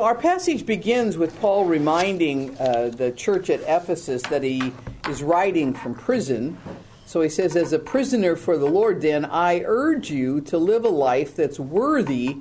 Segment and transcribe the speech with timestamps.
[0.00, 4.72] Our passage begins with Paul reminding uh, the church at Ephesus that he
[5.08, 6.56] is writing from prison.
[7.04, 10.84] So he says, As a prisoner for the Lord, then, I urge you to live
[10.84, 12.36] a life that's worthy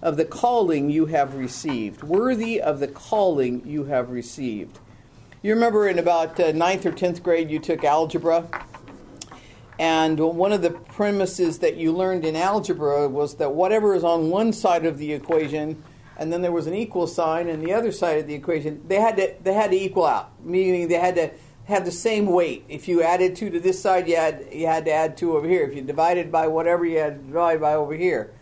[0.00, 2.02] of the calling you have received.
[2.02, 4.78] Worthy of the calling you have received.
[5.42, 8.48] You remember in about uh, ninth or tenth grade, you took algebra.
[9.78, 14.30] And one of the premises that you learned in algebra was that whatever is on
[14.30, 15.84] one side of the equation,
[16.22, 18.80] and then there was an equal sign on the other side of the equation.
[18.86, 21.32] They had to they had to equal out, meaning they had to
[21.64, 22.64] have the same weight.
[22.68, 25.48] If you added two to this side, you had you had to add two over
[25.48, 25.64] here.
[25.64, 28.32] If you divided by whatever, you had to divide by over here.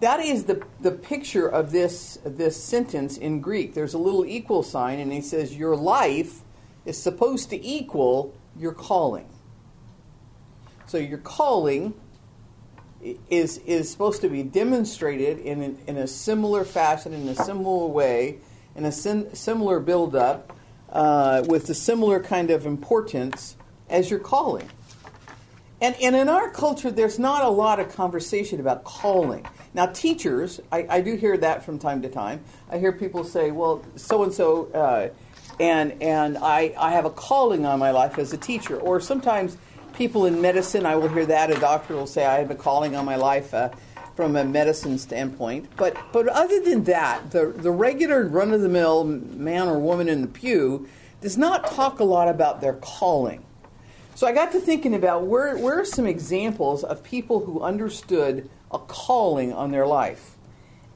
[0.00, 3.74] That is the the picture of this this sentence in Greek.
[3.74, 6.40] There's a little equal sign, and he says your life
[6.86, 9.28] is supposed to equal your calling.
[10.86, 11.92] So your calling
[13.30, 18.38] is is supposed to be demonstrated in in a similar fashion, in a similar way,
[18.74, 20.56] in a sim- similar build-up,
[20.92, 23.56] uh, with a similar kind of importance
[23.88, 24.68] as your calling.
[25.78, 29.46] And, and in our culture, there's not a lot of conversation about calling.
[29.74, 32.42] Now, teachers, I, I do hear that from time to time.
[32.70, 35.12] I hear people say, well, so and so,
[35.60, 38.80] and and I, I have a calling on my life as a teacher.
[38.80, 39.58] Or sometimes
[39.96, 41.50] people in medicine, I will hear that.
[41.50, 43.70] A doctor will say, I have a calling on my life uh,
[44.14, 45.68] from a medicine standpoint.
[45.76, 50.08] But, but other than that, the, the regular run of the mill man or woman
[50.08, 50.88] in the pew
[51.20, 53.42] does not talk a lot about their calling.
[54.14, 58.48] So I got to thinking about where, where are some examples of people who understood
[58.70, 60.36] a calling on their life.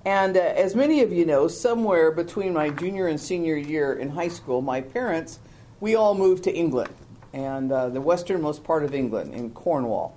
[0.04, 4.10] And uh, as many of you know, somewhere between my junior and senior year in
[4.10, 5.38] high school, my parents,
[5.78, 6.94] we all moved to England
[7.32, 10.16] and uh, the westernmost part of England in Cornwall.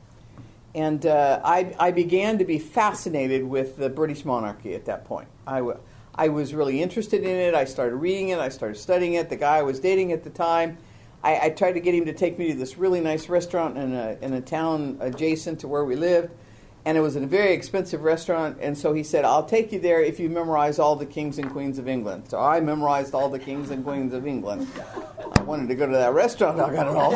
[0.75, 5.28] And uh, I, I, began to be fascinated with the British monarchy at that point.
[5.45, 5.78] I, w-
[6.16, 7.53] I was really interested in it.
[7.53, 8.39] I started reading it.
[8.39, 9.30] I started studying it.
[9.30, 10.78] The guy I was dating at the time,
[11.23, 13.94] I, I tried to get him to take me to this really nice restaurant in
[13.94, 16.31] a, in a town adjacent to where we lived.
[16.85, 18.57] And it was a very expensive restaurant.
[18.59, 21.49] And so he said, I'll take you there if you memorize all the kings and
[21.49, 22.25] queens of England.
[22.29, 24.67] So I memorized all the kings and queens of England.
[25.31, 26.59] I wanted to go to that restaurant.
[26.59, 27.16] I got it all.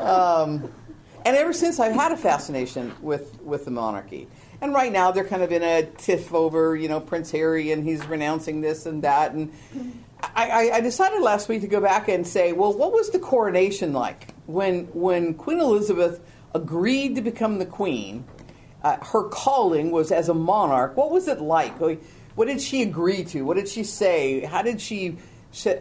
[0.00, 0.72] um,
[1.26, 4.26] and ever since, I've had a fascination with, with the monarchy.
[4.62, 7.84] And right now, they're kind of in a tiff over, you know, Prince Harry, and
[7.84, 9.32] he's renouncing this and that.
[9.32, 9.52] And
[10.34, 13.92] I, I decided last week to go back and say, well, what was the coronation
[13.92, 16.20] like when when Queen Elizabeth
[16.54, 18.24] agreed to become the queen?
[18.82, 20.96] Uh, her calling was as a monarch.
[20.96, 21.78] What was it like?
[21.80, 23.42] What did she agree to?
[23.42, 24.40] What did she say?
[24.40, 25.18] How did she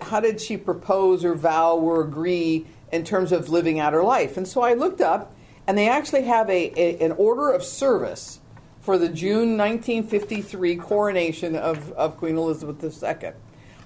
[0.02, 4.36] how did she propose or vow or agree in terms of living out her life?
[4.36, 5.34] And so I looked up,
[5.68, 8.40] and they actually have a, a an order of service
[8.82, 13.32] for the June 1953 coronation of, of Queen Elizabeth II.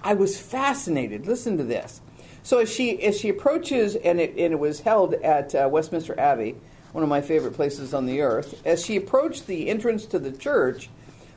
[0.01, 1.27] I was fascinated.
[1.27, 2.01] Listen to this.
[2.41, 6.17] So as she as she approaches, and it, and it was held at uh, Westminster
[6.19, 6.55] Abbey,
[6.93, 8.61] one of my favorite places on the earth.
[8.65, 10.89] As she approached the entrance to the church,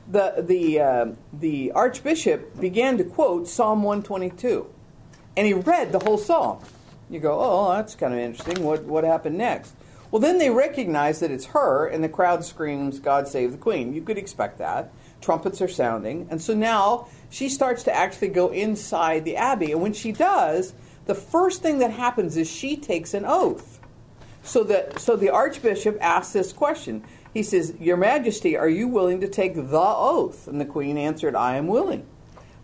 [0.08, 4.66] the the uh, the archbishop began to quote Psalm 122,
[5.36, 6.62] and he read the whole psalm.
[7.10, 8.62] You go, oh, that's kind of interesting.
[8.64, 9.74] What what happened next?
[10.10, 13.92] Well, then they recognize that it's her, and the crowd screams, "God save the Queen!"
[13.92, 14.92] You could expect that.
[15.20, 19.80] Trumpets are sounding, and so now she starts to actually go inside the abbey, and
[19.80, 20.74] when she does,
[21.06, 23.75] the first thing that happens is she takes an oath.
[24.46, 27.04] So so the archbishop asks this question.
[27.34, 30.48] He says, Your Majesty, are you willing to take the oath?
[30.48, 32.06] And the queen answered, I am willing.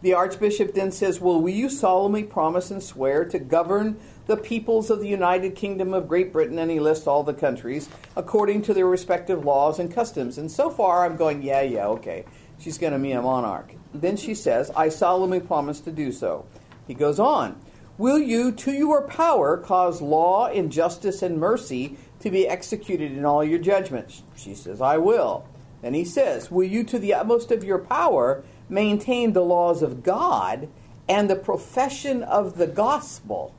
[0.00, 4.90] The archbishop then says, Well, will you solemnly promise and swear to govern the peoples
[4.90, 6.58] of the United Kingdom of Great Britain?
[6.58, 10.38] And he lists all the countries according to their respective laws and customs.
[10.38, 12.24] And so far, I'm going, Yeah, yeah, okay.
[12.58, 13.74] She's going to be a monarch.
[13.92, 16.46] Then she says, I solemnly promise to do so.
[16.86, 17.60] He goes on,
[18.02, 23.24] Will you, to your power, cause law and justice and mercy to be executed in
[23.24, 24.24] all your judgments?
[24.34, 25.46] She says, I will.
[25.82, 30.02] Then he says, Will you, to the utmost of your power, maintain the laws of
[30.02, 30.68] God
[31.08, 33.54] and the profession of the gospel?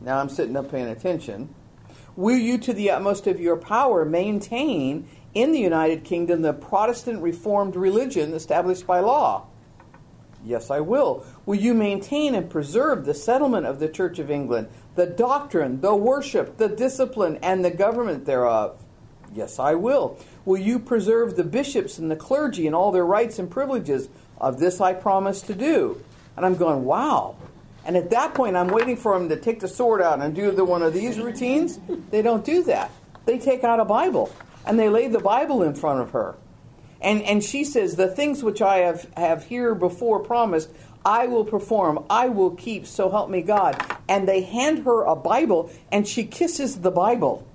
[0.00, 1.54] Now I'm sitting up paying attention.
[2.16, 7.20] Will you, to the utmost of your power, maintain in the United Kingdom the Protestant
[7.20, 9.46] Reformed religion established by law?
[10.44, 11.24] Yes, I will.
[11.46, 15.94] Will you maintain and preserve the settlement of the Church of England, the doctrine, the
[15.94, 18.82] worship, the discipline, and the government thereof?
[19.32, 20.18] Yes, I will.
[20.44, 24.08] Will you preserve the bishops and the clergy and all their rights and privileges?
[24.38, 26.02] Of this I promise to do.
[26.36, 27.36] And I'm going, wow.
[27.84, 30.50] And at that point, I'm waiting for them to take the sword out and do
[30.50, 31.78] the one of these routines.
[32.10, 32.90] They don't do that.
[33.24, 34.34] They take out a Bible
[34.66, 36.34] and they lay the Bible in front of her.
[37.02, 40.70] And, and she says, The things which I have, have here before promised,
[41.04, 43.84] I will perform, I will keep, so help me God.
[44.08, 47.46] And they hand her a Bible, and she kisses the Bible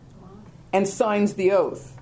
[0.74, 1.94] and signs the oath.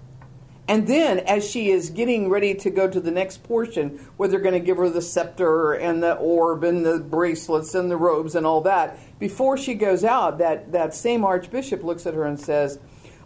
[0.68, 4.40] And then, as she is getting ready to go to the next portion, where they're
[4.40, 8.34] going to give her the scepter and the orb and the bracelets and the robes
[8.34, 12.40] and all that, before she goes out, that, that same archbishop looks at her and
[12.40, 12.80] says,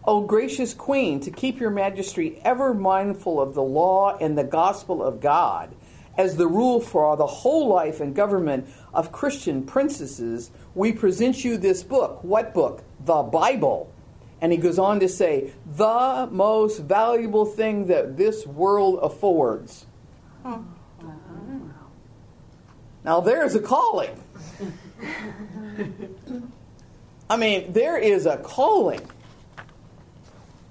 [0.09, 5.03] O gracious queen, to keep your majesty ever mindful of the law and the gospel
[5.03, 5.69] of God
[6.17, 11.57] as the rule for the whole life and government of Christian princesses, we present you
[11.57, 12.23] this book.
[12.23, 12.83] What book?
[13.05, 13.93] The Bible
[14.41, 19.85] and he goes on to say, the most valuable thing that this world affords.
[23.03, 24.23] Now, there's a calling.
[27.29, 29.01] I mean, there is a calling.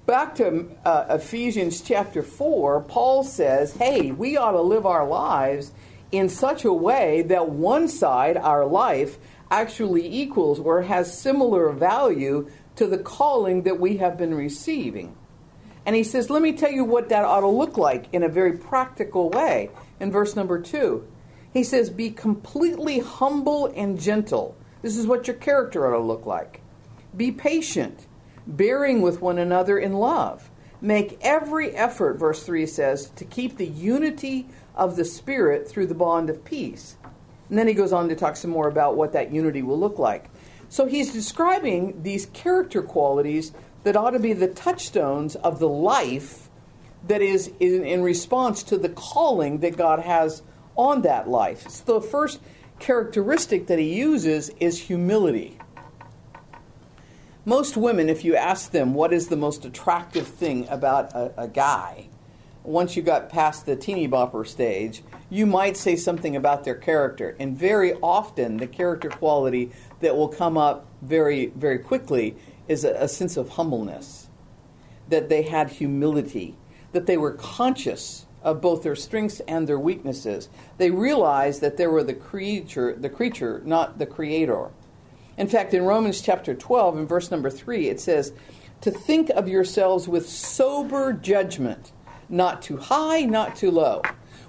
[0.09, 5.71] Back to uh, Ephesians chapter 4, Paul says, hey, we ought to live our lives
[6.11, 9.19] in such a way that one side, our life,
[9.51, 15.15] actually equals or has similar value to the calling that we have been receiving.
[15.85, 18.29] And he says, Let me tell you what that ought to look like in a
[18.29, 19.69] very practical way.
[19.99, 21.07] In verse number two,
[21.53, 24.57] he says, Be completely humble and gentle.
[24.81, 26.61] This is what your character ought to look like.
[27.15, 28.07] Be patient,
[28.49, 30.49] bearing with one another in love.
[30.81, 35.95] Make every effort, verse 3 says, to keep the unity of the Spirit through the
[35.95, 36.95] bond of peace.
[37.49, 39.99] And then he goes on to talk some more about what that unity will look
[39.99, 40.29] like.
[40.69, 43.51] So he's describing these character qualities
[43.83, 46.49] that ought to be the touchstones of the life
[47.07, 50.43] that is in, in, response to the calling that God has
[50.75, 51.67] on that life.
[51.69, 52.39] So the first
[52.77, 55.57] characteristic that he uses is humility.
[57.45, 61.47] Most women, if you ask them what is the most attractive thing about a, a
[61.47, 62.09] guy,
[62.63, 67.37] once you got past the teeny bopper stage, you might say something about their character.
[67.39, 69.71] And very often, the character quality
[70.01, 72.35] that will come up very, very quickly
[72.67, 74.27] is a, a sense of humbleness,
[75.07, 76.57] that they had humility,
[76.91, 80.49] that they were conscious of both their strengths and their weaknesses.
[80.77, 84.71] They realized that they were the creature, the creature, not the creator.
[85.39, 88.33] In fact, in Romans chapter 12, in verse number 3, it says,
[88.81, 91.91] To think of yourselves with sober judgment,
[92.29, 94.03] not too high, not too low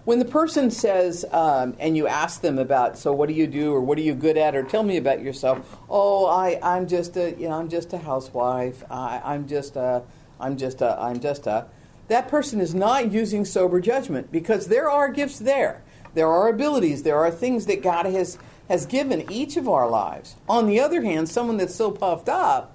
[0.04, 3.72] when the person says, um, and you ask them about, so what do you do,
[3.72, 5.78] or what are you good at, or tell me about yourself.
[5.88, 8.82] Oh, I, I'm just a, you know, I'm just a housewife.
[8.90, 10.02] I, I'm just a,
[10.38, 11.66] I'm just a, I'm just a.
[12.08, 15.82] That person is not using sober judgment because there are gifts there.
[16.14, 17.02] There are abilities.
[17.02, 18.38] There are things that God has
[18.70, 20.36] has given each of our lives.
[20.48, 22.74] On the other hand, someone that's so puffed up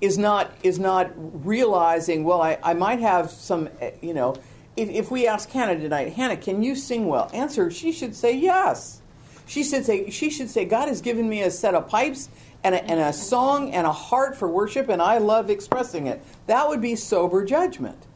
[0.00, 2.24] is not is not realizing.
[2.24, 4.34] Well, I, I might have some, eh, you know
[4.76, 7.30] if, if we ask Hannah tonight, Hannah, can you sing well?
[7.34, 9.00] Answer, she should say yes.
[9.46, 12.30] She should say, she should say, God has given me a set of pipes
[12.64, 16.22] and a, and a song and a heart for worship, and I love expressing it.
[16.46, 18.06] That would be sober judgment.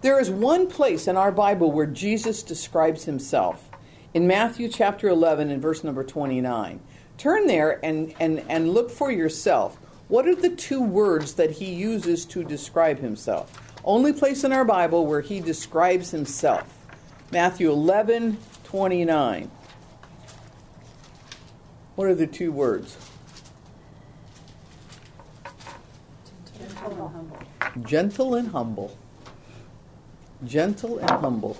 [0.00, 3.68] There is one place in our Bible where Jesus describes himself
[4.14, 6.80] in Matthew chapter 11 and verse number 29.
[7.18, 9.78] Turn there and, and, and look for yourself.
[10.08, 13.72] What are the two words that he uses to describe himself?
[13.84, 16.78] Only place in our Bible where he describes himself.
[17.30, 19.50] Matthew 11, 29.
[21.94, 22.96] What are the two words?
[26.58, 27.38] Gentle and humble.
[27.82, 28.98] Gentle and humble.
[30.44, 31.56] Gentle and humble.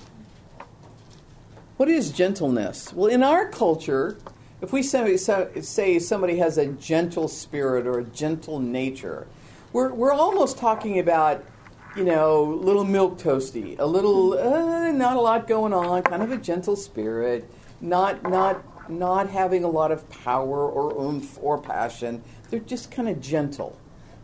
[1.82, 2.92] What is gentleness?
[2.92, 4.16] Well, in our culture,
[4.60, 9.26] if we say, somebody has a gentle spirit or a gentle nature,
[9.72, 11.44] we're, we're almost talking about
[11.96, 16.30] you know, little milk toasty, a little uh, not a lot going on, kind of
[16.30, 22.22] a gentle spirit, not not not having a lot of power or oomph or passion.
[22.48, 23.76] They're just kind of gentle.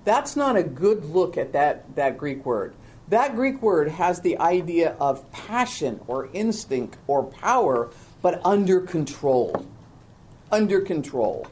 [0.04, 2.72] That's not a good look at that that Greek word.
[3.08, 7.90] That Greek word has the idea of passion or instinct or power,
[8.22, 9.66] but under control.
[10.52, 11.46] Under control.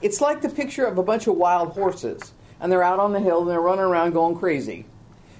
[0.00, 3.20] It's like the picture of a bunch of wild horses, and they're out on the
[3.20, 4.86] hill and they're running around going crazy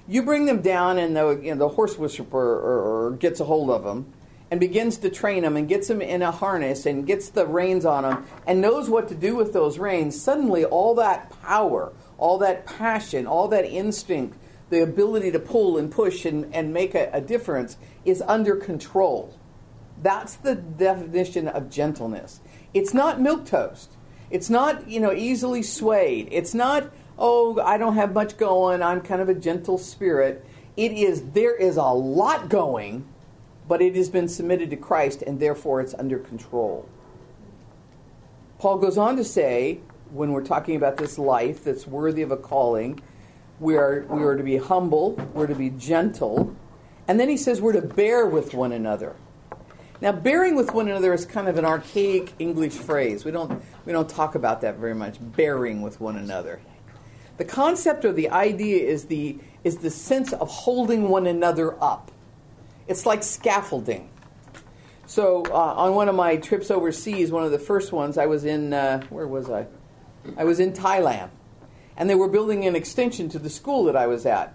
[0.09, 3.85] you bring them down, and the you know, the horse whisperer gets a hold of
[3.85, 4.13] them
[4.51, 7.85] and begins to train them and gets them in a harness and gets the reins
[7.85, 10.19] on them and knows what to do with those reins.
[10.19, 14.39] Suddenly, all that power, all that passion, all that instinct,
[14.71, 19.39] the ability to pull and push and, and make a, a difference is under control.
[20.03, 22.41] That's the definition of gentleness.
[22.75, 23.93] It's not milk toast.
[24.31, 26.29] It's not, you know, easily swayed.
[26.31, 30.45] It's not oh, I don't have much going, I'm kind of a gentle spirit.
[30.77, 33.07] it is there is a lot going,
[33.67, 36.89] but it has been submitted to Christ and therefore it's under control.
[38.59, 42.37] Paul goes on to say, when we're talking about this life that's worthy of a
[42.37, 43.01] calling,
[43.61, 46.55] we are, we are to be humble, we're to be gentle,
[47.07, 49.17] and then he says we're to bear with one another.
[50.01, 53.25] Now, bearing with one another is kind of an archaic English phrase.
[53.25, 56.61] We don't, we don't talk about that very much, bearing with one another.
[57.37, 62.13] The concept or the idea is the, is the sense of holding one another up.
[62.87, 64.11] It's like scaffolding.
[65.07, 68.45] So, uh, on one of my trips overseas, one of the first ones, I was
[68.45, 69.67] in, uh, where was I?
[70.37, 71.31] I was in Thailand.
[71.99, 74.55] And they were building an extension to the school that I was at.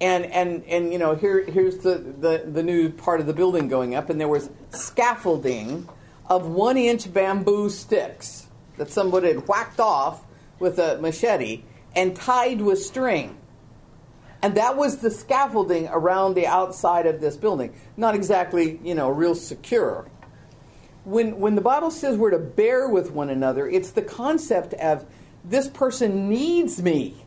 [0.00, 3.68] And, and, and you know, here, here's the, the, the new part of the building
[3.68, 5.88] going up, and there was scaffolding
[6.28, 10.24] of one inch bamboo sticks that somebody had whacked off
[10.58, 11.62] with a machete
[11.94, 13.36] and tied with string.
[14.42, 17.74] And that was the scaffolding around the outside of this building.
[17.96, 20.08] Not exactly, you know, real secure.
[21.04, 25.04] When, when the Bible says we're to bear with one another, it's the concept of
[25.44, 27.24] this person needs me.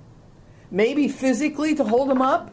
[0.72, 2.52] Maybe physically to hold them up,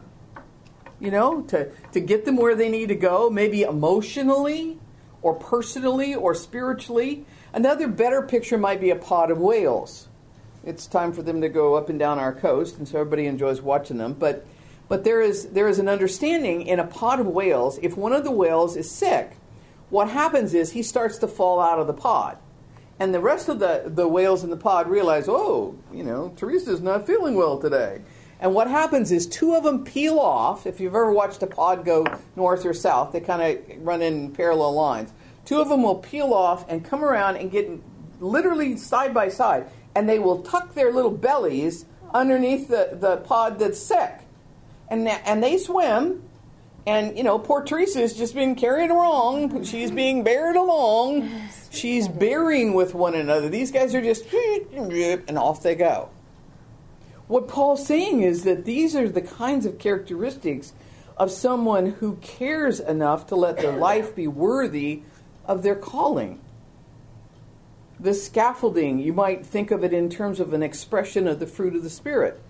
[0.99, 4.79] you know, to, to get them where they need to go, maybe emotionally
[5.21, 7.25] or personally or spiritually.
[7.53, 10.07] Another better picture might be a pod of whales
[10.63, 13.61] it's time for them to go up and down our coast, and so everybody enjoys
[13.61, 14.13] watching them.
[14.13, 14.45] But
[14.87, 17.79] but there is there is an understanding in a pod of whales.
[17.81, 19.37] If one of the whales is sick,
[19.89, 22.37] what happens is he starts to fall out of the pod,
[23.01, 26.81] and the rest of the the whales in the pod realize, oh, you know, Teresa's
[26.81, 28.01] not feeling well today.
[28.39, 30.67] And what happens is two of them peel off.
[30.67, 32.05] If you've ever watched a pod go
[32.35, 35.11] north or south, they kind of run in parallel lines.
[35.45, 37.71] Two of them will peel off and come around and get
[38.19, 39.65] literally side by side
[39.95, 44.13] and they will tuck their little bellies underneath the, the pod that's sick.
[44.89, 46.21] And, that, and they swim,
[46.85, 49.63] and, you know, poor Teresa is just being carried along.
[49.63, 51.29] She's being buried along.
[51.71, 53.49] She's bearing with one another.
[53.49, 56.09] These guys are just, and off they go.
[57.27, 60.73] What Paul's saying is that these are the kinds of characteristics
[61.17, 65.01] of someone who cares enough to let their life be worthy
[65.45, 66.39] of their calling
[68.01, 71.75] the scaffolding, you might think of it in terms of an expression of the fruit
[71.75, 72.41] of the Spirit.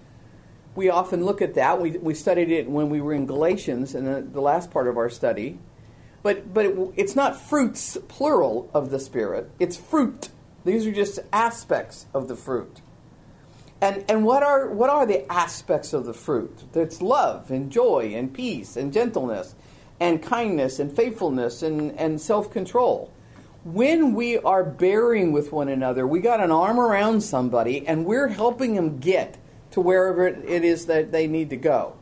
[0.75, 1.81] We often look at that.
[1.81, 4.97] We, we studied it when we were in Galatians in the, the last part of
[4.97, 5.59] our study.
[6.23, 9.49] But, but it, it's not fruits, plural, of the Spirit.
[9.59, 10.29] It's fruit.
[10.65, 12.81] These are just aspects of the fruit.
[13.81, 16.63] And, and what, are, what are the aspects of the fruit?
[16.75, 19.55] It's love and joy and peace and gentleness
[19.99, 23.11] and kindness and faithfulness and, and self control
[23.63, 28.27] when we are bearing with one another, we got an arm around somebody and we're
[28.27, 29.37] helping them get
[29.71, 31.95] to wherever it is that they need to go.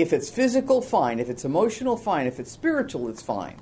[0.00, 1.20] If it's physical, fine.
[1.20, 2.26] If it's emotional, fine.
[2.26, 3.56] If it's spiritual, it's fine.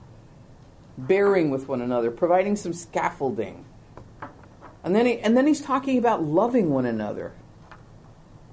[0.97, 3.65] Bearing with one another, providing some scaffolding.
[4.85, 7.33] And then, he, and then he's talking about loving one another.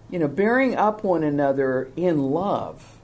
[0.10, 2.98] You know, bearing up one another in love.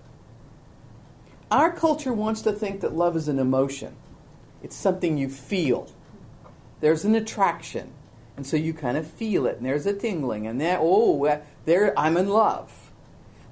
[1.50, 3.96] Our culture wants to think that love is an emotion.
[4.64, 5.92] It's something you feel.
[6.80, 7.94] There's an attraction.
[8.38, 11.42] And so you kind of feel it, and there's a tingling, and there, oh, uh,
[11.66, 12.81] there, I'm in love.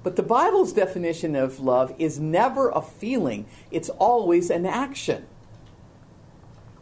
[0.02, 5.26] But the Bible's definition of love is never a feeling, it's always an action.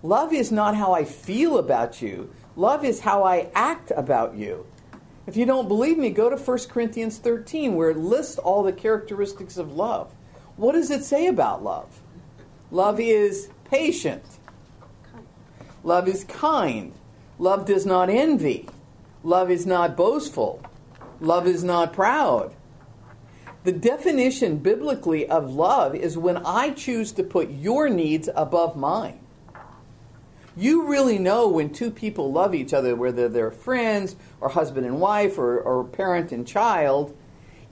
[0.03, 4.67] Love is not how I feel about you, love is how I act about you.
[5.27, 8.73] If you don't believe me, go to 1 Corinthians 13, where it lists all the
[8.73, 10.15] characteristics of love.
[10.57, 12.01] What does it say about love?
[12.71, 14.25] Love is patient.
[15.85, 16.93] Love is kind.
[17.39, 18.69] Love does not envy.
[19.23, 20.63] Love is not boastful.
[21.21, 22.55] Love is not proud.
[23.69, 29.21] The definition biblically of love is when I choose to put your needs above mine.
[30.57, 34.99] You really know when two people love each other, whether they're friends or husband and
[34.99, 37.15] wife or, or parent and child,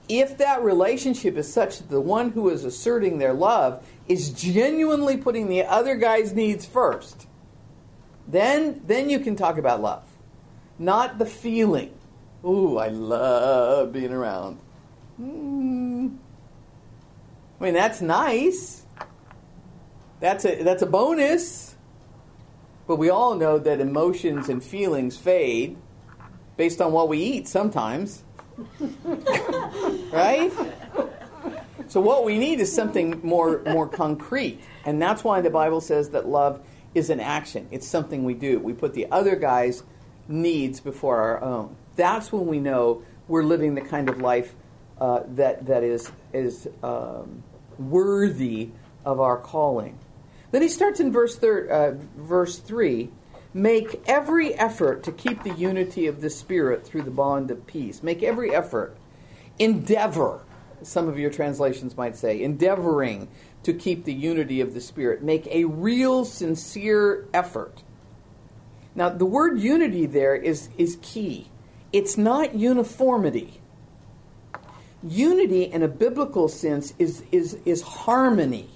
[0.07, 5.17] if that relationship is such that the one who is asserting their love is genuinely
[5.17, 7.25] putting the other guy's needs first,
[8.27, 10.03] then then you can talk about love.
[10.77, 11.97] Not the feeling.
[12.45, 14.59] Ooh, I love being around.
[15.19, 15.76] Mm.
[17.59, 18.83] I mean, that's nice.
[20.19, 21.75] That's a that's a bonus.
[22.87, 25.77] But we all know that emotions and feelings fade
[26.55, 28.23] based on what we eat sometimes.
[30.11, 30.51] right?
[31.87, 34.61] So what we need is something more more concrete.
[34.85, 36.61] And that's why the Bible says that love
[36.93, 37.67] is an action.
[37.71, 38.59] It's something we do.
[38.59, 39.83] We put the other guy's
[40.27, 41.75] needs before our own.
[41.95, 44.55] That's when we know we're living the kind of life
[44.99, 47.43] uh, that that is is um,
[47.79, 48.69] worthy
[49.05, 49.97] of our calling.
[50.51, 53.09] Then he starts in verse, thir- uh, verse 3
[53.53, 58.03] Make every effort to keep the unity of the Spirit through the bond of peace.
[58.03, 58.95] Make every effort.
[59.57, 60.41] Endeavor,
[60.83, 63.29] some of your translations might say, endeavoring
[63.63, 65.23] to keep the unity of the Spirit.
[65.23, 67.81] Make a real, sincere effort.
[68.93, 71.49] Now, the word unity there is, is key.
[71.91, 73.61] It's not uniformity.
[75.03, 78.69] Unity, in a biblical sense, is, is, is harmony.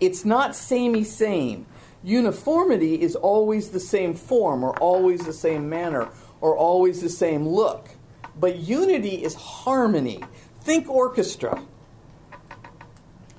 [0.00, 1.66] It's not samey same.
[2.04, 6.08] Uniformity is always the same form, or always the same manner,
[6.40, 7.88] or always the same look.
[8.38, 10.22] But unity is harmony.
[10.60, 11.60] Think orchestra.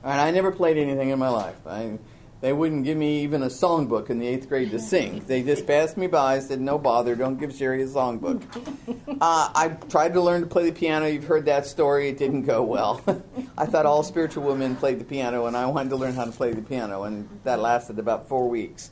[0.03, 1.55] And I never played anything in my life.
[1.65, 1.99] I,
[2.41, 5.23] they wouldn't give me even a songbook in the eighth grade to sing.
[5.29, 8.43] They just passed me by, said, "No bother, don't give Sherry a songbook."
[9.21, 11.05] Uh, I tried to learn to play the piano.
[11.05, 12.07] You've heard that story.
[12.07, 13.01] It didn't go well.
[13.57, 16.31] I thought all spiritual women played the piano, and I wanted to learn how to
[16.31, 18.91] play the piano, and that lasted about four weeks.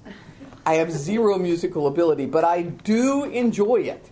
[0.65, 4.09] I have zero musical ability, but I do enjoy it.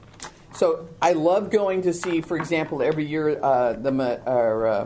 [0.53, 3.91] So I love going to see, for example, every year uh, the
[4.25, 4.85] uh,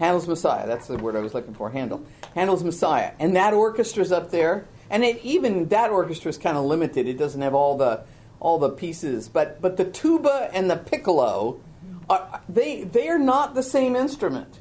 [0.00, 0.66] Handel's Messiah.
[0.66, 1.70] That's the word I was looking for.
[1.70, 2.02] Handel.
[2.34, 6.64] Handel's Messiah, and that orchestra's up there, and it, even that orchestra is kind of
[6.64, 7.06] limited.
[7.06, 8.02] It doesn't have all the
[8.40, 11.60] all the pieces, but but the tuba and the piccolo,
[12.08, 14.60] are, they they are not the same instrument.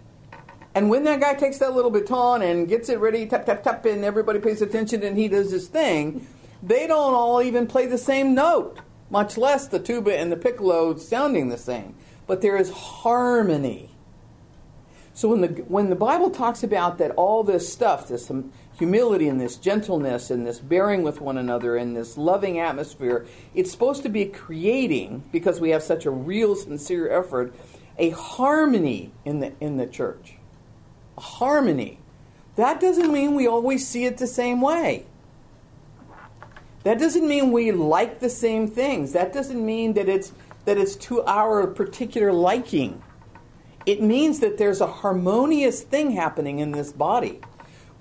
[0.75, 3.85] And when that guy takes that little baton and gets it ready, tap tap tap,
[3.85, 6.27] and everybody pays attention, and he does his thing,
[6.61, 8.79] they don't all even play the same note,
[9.09, 11.95] much less the tuba and the piccolo sounding the same.
[12.27, 13.89] But there is harmony
[15.19, 18.31] so when the when the Bible talks about that all this stuff, this
[18.77, 23.69] humility and this gentleness and this bearing with one another and this loving atmosphere, it's
[23.69, 27.53] supposed to be creating because we have such a real sincere effort,
[27.97, 30.35] a harmony in the in the church.
[31.17, 31.99] A harmony.
[32.55, 35.05] That doesn't mean we always see it the same way.
[36.83, 39.11] That doesn't mean we like the same things.
[39.11, 40.31] That doesn't mean that it's
[40.63, 43.03] that it's to our particular liking.
[43.85, 47.39] It means that there's a harmonious thing happening in this body.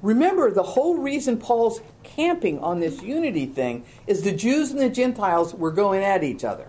[0.02, 4.90] Remember, the whole reason Paul's camping on this unity thing is the Jews and the
[4.90, 6.68] Gentiles were going at each other.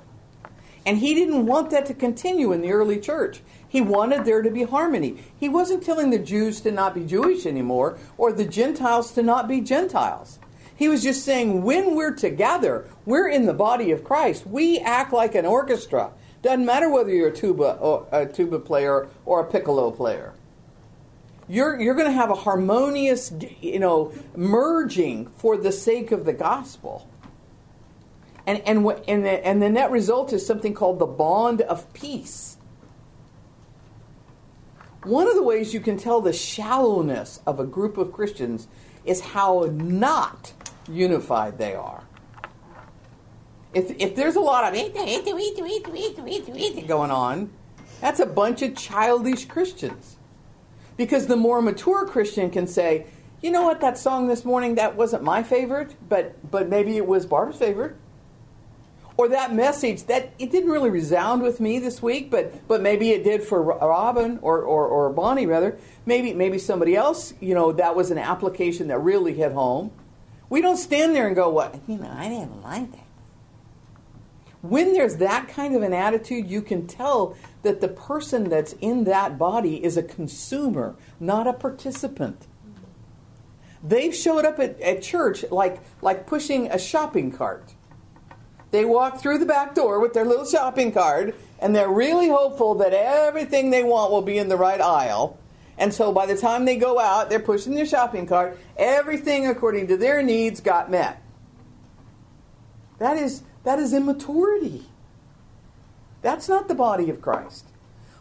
[0.86, 3.42] And he didn't want that to continue in the early church.
[3.68, 5.24] He wanted there to be harmony.
[5.40, 9.48] He wasn't telling the Jews to not be Jewish anymore or the Gentiles to not
[9.48, 10.40] be Gentiles.
[10.76, 14.48] He was just saying when we're together, we're in the body of Christ.
[14.48, 16.12] We act like an orchestra.
[16.42, 20.34] Doesn't matter whether you're a tuba or a tuba player or a piccolo player.
[21.48, 26.34] You're, you're going to have a harmonious, you know, merging for the sake of the
[26.34, 27.10] gospel.
[28.46, 32.58] And, and, and, the, and the net result is something called the bond of peace.
[35.04, 38.68] One of the ways you can tell the shallowness of a group of Christians
[39.06, 40.54] is how not
[40.88, 42.04] unified they are.
[43.74, 44.74] If, if there's a lot of
[46.88, 47.52] going on,
[48.02, 50.18] that's a bunch of childish Christians.
[50.98, 53.06] Because the more mature Christian can say,
[53.42, 57.06] you know what, that song this morning, that wasn't my favorite, but, but maybe it
[57.06, 57.96] was Barb's favorite.
[59.16, 63.12] Or that message, that it didn't really resound with me this week, but, but maybe
[63.12, 65.78] it did for Robin or, or, or Bonnie, rather.
[66.06, 69.92] Maybe, maybe somebody else, you know, that was an application that really hit home.
[70.50, 72.99] We don't stand there and go, what, you know, I didn't like that
[74.62, 79.06] when there's that kind of an attitude, you can tell that the person that's in
[79.06, 82.46] that body is a consumer, not a participant.
[83.82, 87.74] They've showed up at, at church like, like pushing a shopping cart.
[88.72, 92.76] They walk through the back door with their little shopping cart, and they're really hopeful
[92.76, 95.40] that everything they want will be in the right aisle.
[95.78, 98.60] And so by the time they go out, they're pushing their shopping cart.
[98.76, 101.24] Everything according to their needs got met.
[103.00, 104.86] That is that is immaturity.
[106.22, 107.66] That's not the body of Christ.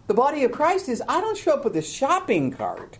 [0.06, 2.98] The body of Christ is I don't show up with a shopping cart.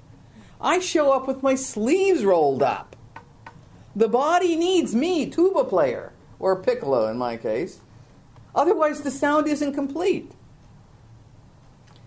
[0.61, 2.97] I show up with my sleeves rolled up.
[3.95, 7.81] The body needs me, tuba player, or piccolo in my case.
[8.55, 10.33] Otherwise, the sound isn't complete.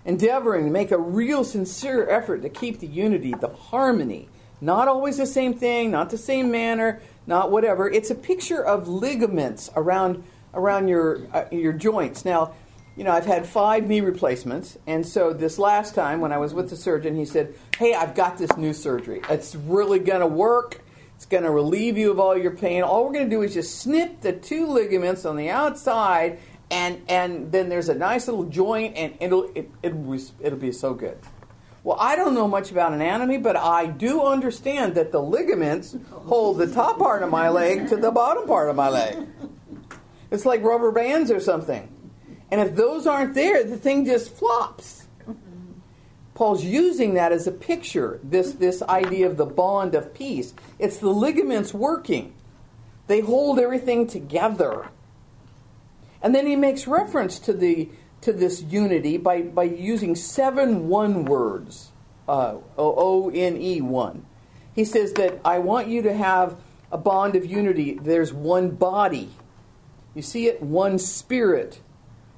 [0.05, 4.27] Endeavoring to make a real sincere effort to keep the unity, the harmony,
[4.61, 7.89] not always the same thing, not the same manner, not whatever.
[7.89, 12.23] It's a picture of ligaments around around your uh, your joints.
[12.23, 12.53] Now,
[12.95, 16.53] you know, I've had five knee replacements, and so this last time when I was
[16.53, 19.21] with the surgeon, he said, "Hey, I've got this new surgery.
[19.29, 20.81] It's really going to work.
[21.15, 22.83] It's going to relieve you of all your pain.
[22.83, 27.01] All we're going to do is just snip the two ligaments on the outside, and
[27.07, 31.17] and then there's a nice little joint, and it'll it, it'll it'll be so good."
[31.83, 36.59] Well, I don't know much about anatomy, but I do understand that the ligaments hold
[36.59, 39.27] the top part of my leg to the bottom part of my leg.
[40.29, 41.91] It's like rubber bands or something.
[42.51, 45.07] And if those aren't there, the thing just flops.
[46.35, 50.53] Paul's using that as a picture, this, this idea of the bond of peace.
[50.79, 52.33] It's the ligaments working,
[53.07, 54.89] they hold everything together.
[56.21, 57.89] And then he makes reference to the
[58.21, 61.91] to this unity by, by using seven one words,
[62.27, 64.25] uh, O N E one.
[64.73, 66.55] He says that I want you to have
[66.91, 67.99] a bond of unity.
[68.01, 69.31] There's one body.
[70.13, 70.61] You see it?
[70.61, 71.81] One spirit,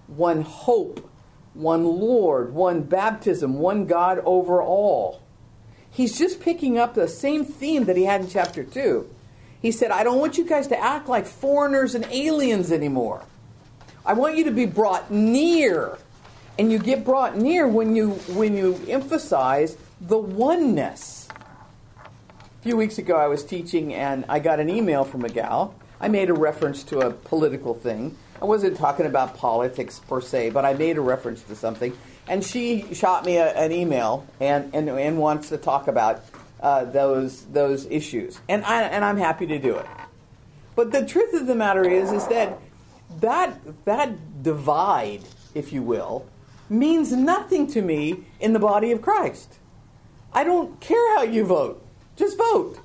[0.08, 1.10] one hope,
[1.54, 5.22] one Lord, one baptism, one God over all.
[5.90, 9.10] He's just picking up the same theme that he had in chapter 2.
[9.62, 13.24] He said, I don't want you guys to act like foreigners and aliens anymore.
[14.06, 15.98] I want you to be brought near.
[16.60, 21.28] And you get brought near when you when you emphasize the oneness.
[21.98, 25.74] A few weeks ago I was teaching and I got an email from a gal.
[26.00, 28.18] I made a reference to a political thing.
[28.42, 31.98] I wasn't talking about politics per se, but I made a reference to something.
[32.28, 36.24] And she shot me a, an email and, and, and wants to talk about
[36.60, 38.40] uh, those those issues.
[38.48, 39.86] And I and I'm happy to do it.
[40.76, 42.60] But the truth of the matter is is that
[43.22, 45.24] that that divide,
[45.54, 46.26] if you will,
[46.70, 49.56] means nothing to me in the body of Christ.
[50.34, 51.86] I don't care how you vote.
[52.16, 52.80] Just vote.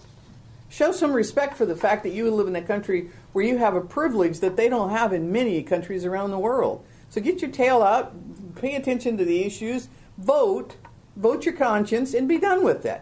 [0.68, 3.74] Show some respect for the fact that you live in a country where you have
[3.74, 6.84] a privilege that they don't have in many countries around the world.
[7.08, 8.14] So get your tail out,
[8.54, 9.88] pay attention to the issues,
[10.18, 10.76] vote,
[11.16, 13.00] vote your conscience, and be done with it.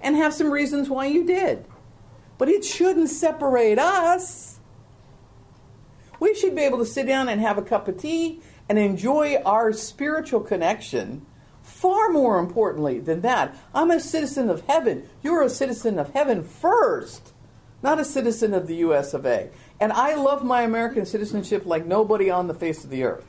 [0.00, 1.64] And have some reasons why you did.
[2.38, 4.59] But it shouldn't separate us.
[6.20, 9.36] We should be able to sit down and have a cup of tea and enjoy
[9.38, 11.26] our spiritual connection.
[11.62, 15.08] Far more importantly than that, I'm a citizen of heaven.
[15.22, 17.32] You're a citizen of heaven first,
[17.82, 19.50] not a citizen of the US of A.
[19.80, 23.26] And I love my American citizenship like nobody on the face of the earth.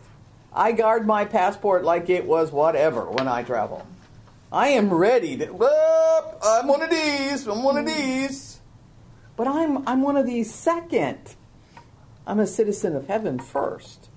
[0.54, 3.88] I guard my passport like it was whatever when I travel.
[4.52, 8.60] I am ready to, well, I'm one of these, I'm one of these.
[9.38, 11.36] But I'm, I'm one of these second.
[12.26, 14.10] I'm a citizen of heaven first.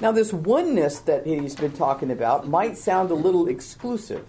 [0.00, 4.26] Now, this oneness that he's been talking about might sound a little exclusive.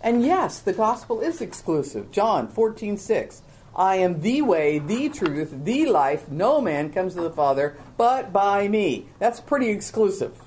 [0.00, 2.10] And yes, the gospel is exclusive.
[2.10, 3.42] John 14, 6.
[3.76, 6.28] I am the way, the truth, the life.
[6.30, 9.08] No man comes to the Father but by me.
[9.18, 10.38] That's pretty exclusive.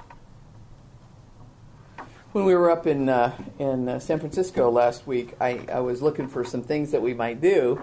[2.32, 6.02] When we were up in, uh, in uh, San Francisco last week, I, I was
[6.02, 7.82] looking for some things that we might do.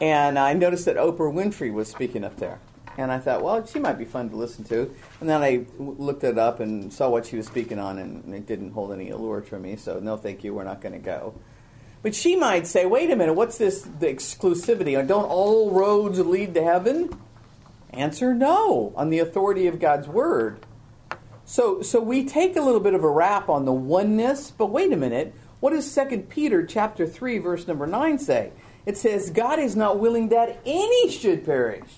[0.00, 2.58] And I noticed that Oprah Winfrey was speaking up there.
[2.96, 4.94] And I thought, well, she might be fun to listen to.
[5.20, 8.46] And then I looked it up and saw what she was speaking on, and it
[8.46, 9.76] didn't hold any allure to me.
[9.76, 11.34] So, no, thank you, we're not going to go.
[12.02, 14.94] But she might say, wait a minute, what's this, the exclusivity?
[15.06, 17.18] Don't all roads lead to heaven?
[17.90, 20.64] Answer no, on the authority of God's word.
[21.46, 24.92] So, so we take a little bit of a rap on the oneness, but wait
[24.92, 25.34] a minute.
[25.60, 28.52] What does 2 Peter chapter 3, verse number 9 say?
[28.86, 31.90] It says, God is not willing that any should perish,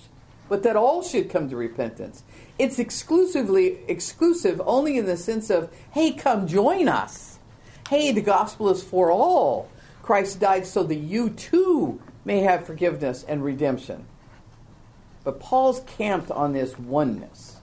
[0.47, 2.23] but that all should come to repentance.
[2.57, 7.39] It's exclusively exclusive only in the sense of, hey, come join us.
[7.89, 9.69] Hey, the gospel is for all.
[10.01, 14.05] Christ died so that you too may have forgiveness and redemption.
[15.23, 17.57] But Paul's camped on this oneness.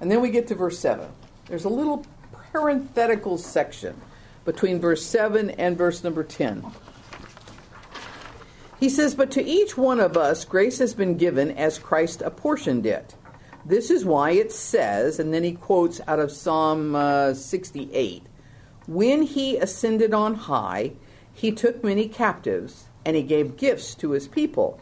[0.00, 1.08] And then we get to verse 7.
[1.46, 2.04] There's a little
[2.52, 4.00] parenthetical section
[4.44, 6.64] between verse 7 and verse number 10.
[8.80, 12.86] He says, But to each one of us grace has been given as Christ apportioned
[12.86, 13.14] it.
[13.62, 18.22] This is why it says, and then he quotes out of Psalm uh, 68
[18.86, 20.92] When he ascended on high,
[21.34, 24.80] he took many captives, and he gave gifts to his people.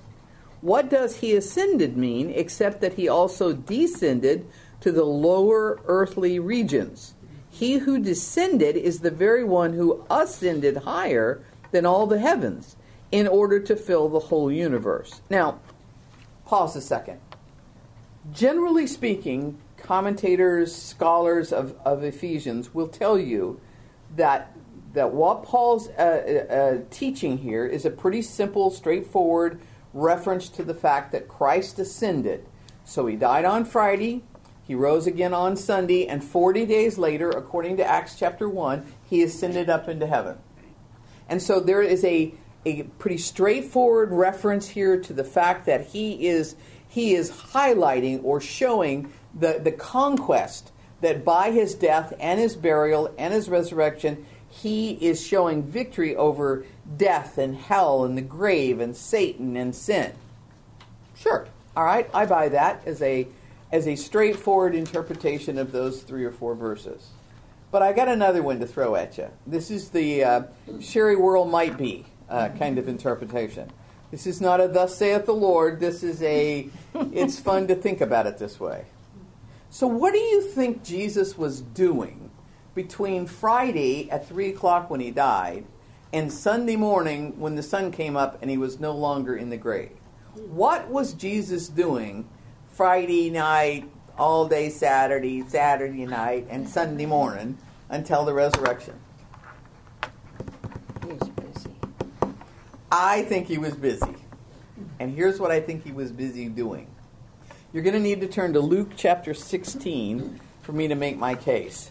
[0.61, 4.47] What does he ascended mean except that he also descended
[4.81, 7.15] to the lower earthly regions?
[7.51, 12.77] He who descended is the very one who ascended higher than all the heavens
[13.11, 15.21] in order to fill the whole universe.
[15.31, 15.61] Now,
[16.45, 17.21] pause a second.
[18.33, 23.61] Generally speaking, commentators, scholars of, of Ephesians will tell you
[24.17, 24.55] that
[24.95, 29.61] that what Paul's uh, uh, uh, teaching here is a pretty simple, straightforward
[29.93, 32.47] reference to the fact that Christ ascended.
[32.85, 34.23] So he died on Friday,
[34.67, 39.23] he rose again on Sunday, and 40 days later, according to Acts chapter 1, he
[39.23, 40.39] ascended up into heaven.
[41.29, 42.35] And so there is a
[42.69, 46.57] a pretty straightforward reference here to the fact that he is
[46.89, 53.15] he is highlighting or showing the, the conquest that by his death and his burial
[53.19, 56.65] and his resurrection, he is showing victory over
[56.97, 60.13] death and hell and the grave and Satan and sin.
[61.15, 61.47] Sure.
[61.77, 63.29] All right, I buy that as a
[63.71, 67.11] as a straightforward interpretation of those three or four verses.
[67.71, 69.29] But I got another one to throw at you.
[69.47, 70.43] This is the uh,
[70.81, 73.71] Sherry Whirl might be uh, kind of interpretation.
[74.11, 75.81] This is not a thus saith the Lord.
[75.81, 78.87] This is a, it's fun to think about it this way.
[79.71, 82.31] So, what do you think Jesus was doing
[82.75, 85.67] between Friday at 3 o'clock when he died
[86.13, 89.59] and Sunday morning when the sun came up and he was no longer in the
[89.59, 89.93] grave?
[90.35, 92.27] What was Jesus doing
[92.73, 97.59] Friday night, all day Saturday, Saturday night, and Sunday morning
[97.91, 98.95] until the resurrection?
[101.03, 101.75] He was busy.
[102.91, 104.15] I think he was busy.
[104.99, 106.89] And here's what I think he was busy doing.
[107.73, 111.35] You're going to need to turn to Luke chapter 16 for me to make my
[111.35, 111.91] case.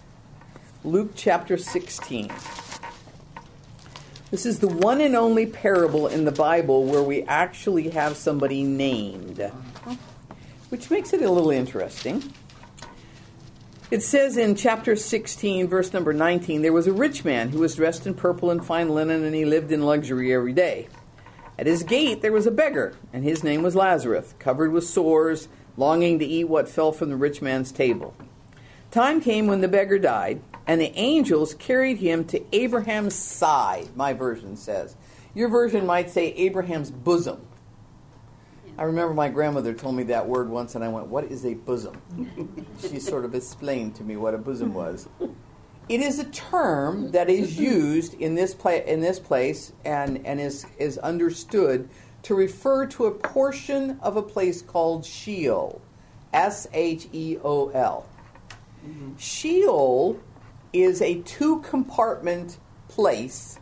[0.83, 2.31] Luke chapter 16.
[4.31, 8.63] This is the one and only parable in the Bible where we actually have somebody
[8.63, 9.39] named,
[10.69, 12.33] which makes it a little interesting.
[13.89, 17.75] It says in chapter 16, verse number 19, there was a rich man who was
[17.75, 20.89] dressed in purple and fine linen, and he lived in luxury every day.
[21.57, 25.47] At his gate there was a beggar, and his name was Lazarus, covered with sores
[25.77, 28.13] longing to eat what fell from the rich man's table.
[28.91, 34.11] Time came when the beggar died, and the angels carried him to Abraham's side, my
[34.11, 34.97] version says.
[35.33, 37.47] Your version might say Abraham's bosom.
[38.77, 41.55] I remember my grandmother told me that word once, and I went, What is a
[41.55, 41.99] bosom?
[42.81, 45.09] she sort of explained to me what a bosom was.
[45.89, 50.39] It is a term that is used in this, pla- in this place and, and
[50.39, 51.89] is, is understood
[52.23, 55.81] to refer to a portion of a place called Sheol.
[56.33, 58.05] S H E O L.
[59.17, 60.19] Sheol
[60.73, 62.59] is a two compartment
[62.89, 63.59] place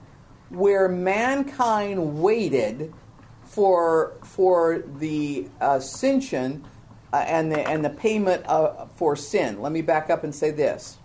[0.49, 2.93] where mankind waited
[3.55, 6.65] for, for the ascension
[7.13, 9.61] uh, and, the, and the payment uh, for sin.
[9.61, 10.97] Let me back up and say this.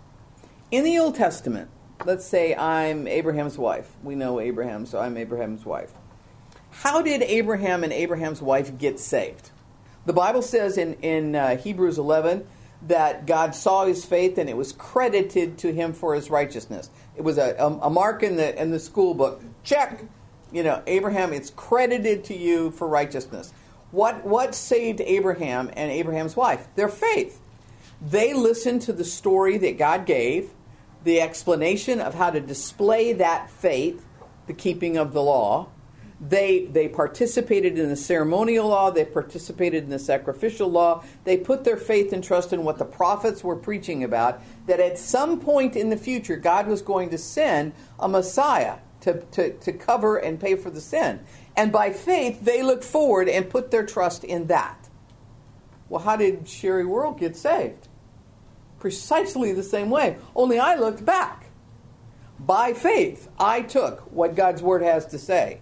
[0.69, 1.69] In the Old Testament,
[2.05, 3.89] let's say I'm Abraham's wife.
[4.03, 5.93] We know Abraham, so I'm Abraham's wife.
[6.71, 9.51] How did Abraham and Abraham's wife get saved?
[10.05, 12.45] The Bible says in, in uh, Hebrews 11
[12.87, 16.89] that God saw his faith and it was credited to him for his righteousness.
[17.15, 19.41] It was a, a, a mark in the, in the school book.
[19.63, 20.03] Check.
[20.51, 23.53] You know, Abraham, it's credited to you for righteousness.
[23.91, 26.67] What, what saved Abraham and Abraham's wife?
[26.75, 27.39] Their faith.
[28.01, 30.51] They listened to the story that God gave,
[31.03, 34.05] the explanation of how to display that faith,
[34.47, 35.69] the keeping of the law,
[36.21, 41.63] they, they participated in the ceremonial law, they participated in the sacrificial law, they put
[41.63, 45.75] their faith and trust in what the prophets were preaching about, that at some point
[45.75, 50.39] in the future, God was going to send a Messiah to, to, to cover and
[50.39, 51.19] pay for the sin.
[51.55, 54.89] And by faith, they look forward and put their trust in that.
[55.89, 57.87] Well, how did Sherry World get saved?
[58.79, 61.47] Precisely the same way, only I looked back.
[62.39, 65.59] By faith, I took what God's Word has to say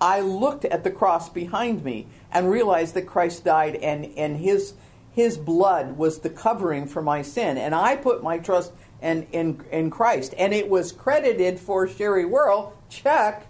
[0.00, 4.74] I looked at the cross behind me and realized that Christ died and, and his,
[5.12, 7.56] his blood was the covering for my sin.
[7.56, 8.72] And I put my trust
[9.06, 10.34] in, in, in Christ.
[10.36, 13.46] And it was credited for Sherry Whirl, check,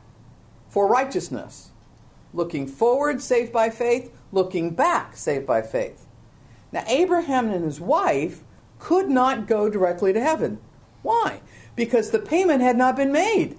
[0.69, 1.71] for righteousness.
[2.35, 4.12] Looking forward, saved by faith.
[4.33, 6.07] Looking back, saved by faith.
[6.73, 8.42] Now, Abraham and his wife
[8.79, 10.59] could not go directly to heaven.
[11.03, 11.40] Why?
[11.75, 13.57] Because the payment had not been made.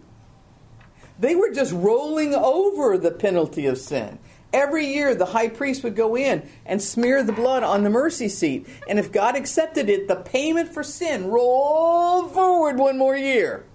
[1.20, 4.20] They were just rolling over the penalty of sin.
[4.54, 8.30] Every year, the high priest would go in and smear the blood on the mercy
[8.30, 8.68] seat.
[8.88, 13.66] And if God accepted it, the payment for sin rolled forward one more year.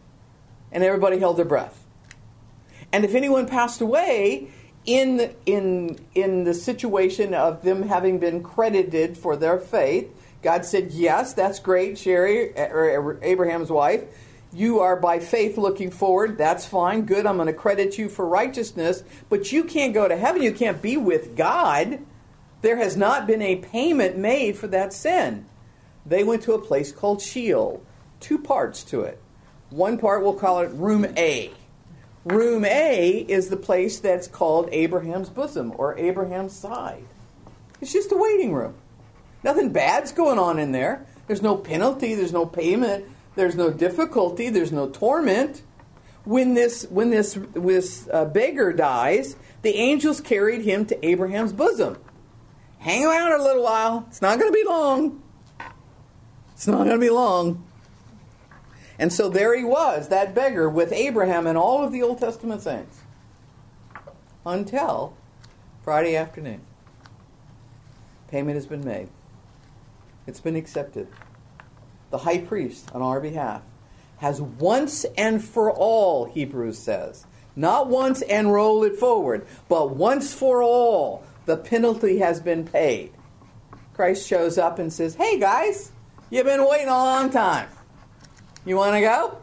[0.70, 1.84] And everybody held their breath.
[2.90, 4.48] And if anyone passed away
[4.86, 10.10] in, in, in the situation of them having been credited for their faith,
[10.42, 14.04] God said, Yes, that's great, Sherry, or Abraham's wife
[14.52, 16.36] you are by faith looking forward.
[16.36, 17.02] That's fine.
[17.02, 17.26] Good.
[17.26, 19.02] I'm going to credit you for righteousness.
[19.28, 20.42] But you can't go to heaven.
[20.42, 22.00] You can't be with God.
[22.60, 25.46] There has not been a payment made for that sin.
[26.04, 27.82] They went to a place called Sheol.
[28.20, 29.20] Two parts to it.
[29.70, 31.50] One part, we'll call it Room A.
[32.24, 37.04] Room A is the place that's called Abraham's bosom or Abraham's side.
[37.80, 38.74] It's just a waiting room.
[39.42, 41.06] Nothing bad's going on in there.
[41.26, 44.48] There's no penalty, there's no payment there's no difficulty.
[44.48, 45.62] There's no torment.
[46.24, 51.98] When this when this this uh, beggar dies, the angels carried him to Abraham's bosom.
[52.78, 54.06] Hang around a little while.
[54.08, 55.22] It's not going to be long.
[56.52, 57.64] It's not going to be long.
[58.98, 62.62] And so there he was, that beggar, with Abraham and all of the Old Testament
[62.62, 63.00] saints
[64.46, 65.16] until
[65.82, 66.60] Friday afternoon.
[68.28, 69.08] Payment has been made,
[70.26, 71.08] it's been accepted.
[72.12, 73.62] The high priest, on our behalf,
[74.18, 80.32] has once and for all, Hebrews says, not once and roll it forward, but once
[80.32, 83.12] for all, the penalty has been paid.
[83.94, 85.90] Christ shows up and says, Hey guys,
[86.30, 87.68] you've been waiting a long time.
[88.64, 89.38] You want to go?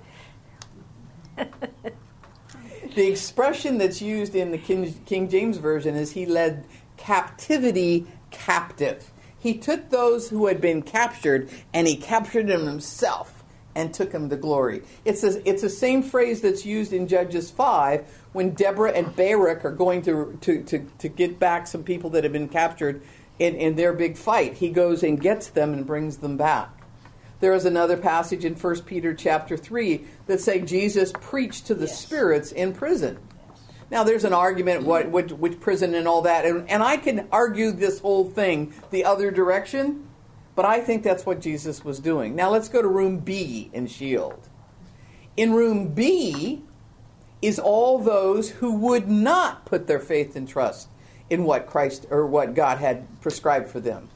[2.95, 6.65] the expression that's used in the King, King, James Version is he led
[6.97, 9.12] captivity captive.
[9.39, 13.43] He took those who had been captured and he captured them himself
[13.75, 14.82] and took them to glory.
[15.06, 19.63] It's, a, it's the same phrase that's used in Judges 5 when Deborah and Barak
[19.63, 23.02] are going to, to, to, to get back some people that have been captured
[23.38, 24.56] in, in their big fight.
[24.56, 26.69] He goes and gets them and brings them back.
[27.39, 31.86] There is another passage in 1 Peter chapter 3 that say Jesus preached to the
[31.86, 32.02] yes.
[32.02, 33.17] spirits in prison.
[33.91, 37.28] Now, there's an argument what which, which prison and all that, and, and I can
[37.32, 40.08] argue this whole thing the other direction,
[40.56, 42.36] but I think that's what Jesus was doing.
[42.36, 44.39] Now, let's go to room B in Sheol.
[45.38, 46.63] In room B
[47.41, 50.89] is all those who would not put their faith and trust
[51.30, 54.10] in what Christ or what God had prescribed for them.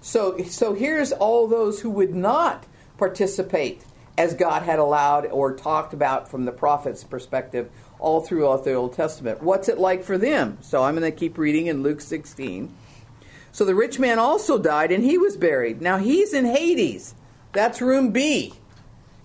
[0.00, 3.82] So, so here's all those who would not participate
[4.16, 8.94] as God had allowed or talked about from the prophet's perspective all throughout the Old
[8.94, 9.42] Testament.
[9.42, 10.58] What's it like for them?
[10.60, 12.74] So I'm going to keep reading in Luke 16.
[13.52, 15.80] So the rich man also died and he was buried.
[15.80, 17.14] Now he's in Hades.
[17.52, 18.54] That's room B.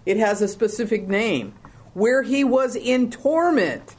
[0.06, 1.54] It has a specific name.
[1.94, 3.96] Where he was in torment.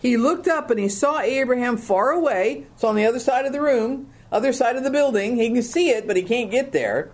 [0.00, 2.66] He looked up and he saw Abraham far away.
[2.74, 5.36] It's on the other side of the room other side of the building.
[5.36, 7.12] He can see it, but he can't get there.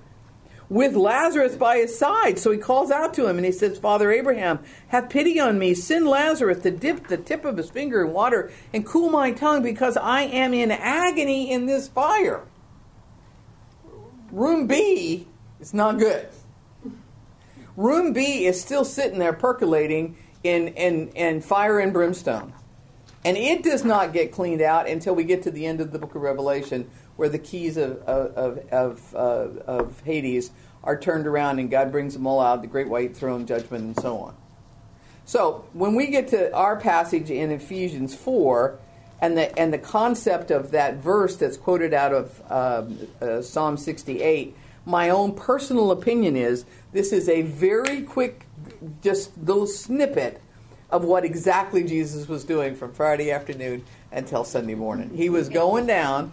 [0.71, 2.39] With Lazarus by his side.
[2.39, 5.75] So he calls out to him and he says, Father Abraham, have pity on me.
[5.75, 9.63] Send Lazarus to dip the tip of his finger in water and cool my tongue
[9.63, 12.47] because I am in agony in this fire.
[14.31, 15.27] Room B
[15.61, 16.29] is not good.
[17.77, 22.53] Room B is still sitting there percolating in, in, in fire and brimstone.
[23.25, 25.99] And it does not get cleaned out until we get to the end of the
[25.99, 29.19] book of Revelation, where the keys of, of, of, uh,
[29.67, 30.53] of Hades
[30.83, 34.01] are turned around and God brings them all out, the great white throne judgment, and
[34.01, 34.35] so on.
[35.27, 38.79] So when we get to our passage in Ephesians 4,
[39.21, 43.77] and the, and the concept of that verse that's quoted out of um, uh, Psalm
[43.77, 44.57] 68,
[44.87, 48.47] my own personal opinion is this is a very quick,
[49.03, 50.41] just little snippet
[50.89, 55.11] of what exactly Jesus was doing from Friday afternoon until Sunday morning.
[55.15, 56.33] He was going down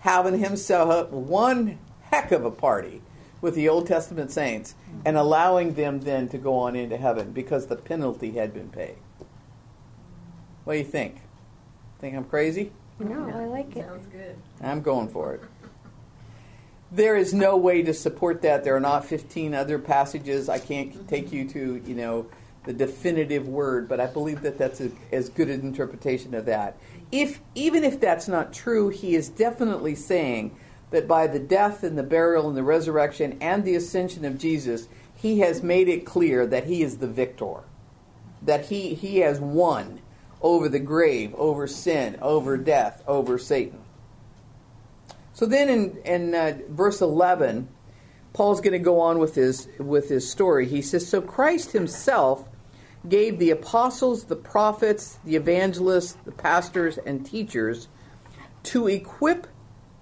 [0.00, 3.02] having himself one heck of a party
[3.40, 7.66] with the Old Testament saints and allowing them then to go on into heaven because
[7.66, 8.96] the penalty had been paid.
[10.64, 11.20] What do you think?
[12.00, 12.72] Think I'm crazy?
[12.98, 13.84] No, I like it.
[13.84, 14.36] Sounds good.
[14.60, 15.40] I'm going for it.
[16.92, 18.64] There is no way to support that.
[18.64, 20.48] There are not 15 other passages.
[20.48, 22.26] I can't take you to, you know,
[22.64, 26.76] the definitive word, but I believe that that's a, as good an interpretation of that
[27.12, 30.56] if even if that's not true, he is definitely saying
[30.90, 34.88] that by the death and the burial and the resurrection and the ascension of Jesus,
[35.14, 37.62] he has made it clear that he is the victor,
[38.42, 40.00] that he he has won
[40.40, 43.80] over the grave, over sin, over death, over Satan.
[45.32, 47.68] So then in in uh, verse 11,
[48.32, 50.66] Paul's going to go on with his with his story.
[50.66, 52.48] He says, "So Christ himself
[53.08, 57.88] gave the apostles, the prophets, the evangelists, the pastors, and teachers
[58.62, 59.46] to equip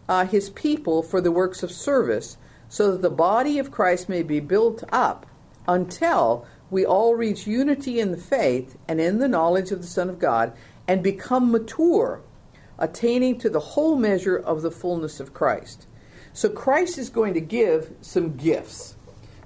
[0.08, 2.36] uh, his people for the works of service,
[2.68, 5.26] so that the body of Christ may be built up
[5.66, 10.10] until we all reach unity in the faith and in the knowledge of the Son
[10.10, 10.52] of God
[10.86, 12.22] and become mature,
[12.78, 15.86] attaining to the whole measure of the fullness of Christ.
[16.32, 18.96] So Christ is going to give some gifts.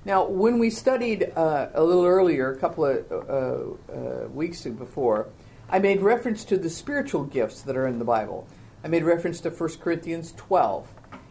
[0.05, 5.29] Now, when we studied uh, a little earlier, a couple of uh, uh, weeks before,
[5.71, 8.49] I made reference to the spiritual gifts that are in the Bible.
[8.83, 10.89] I made reference to 1 Corinthians 12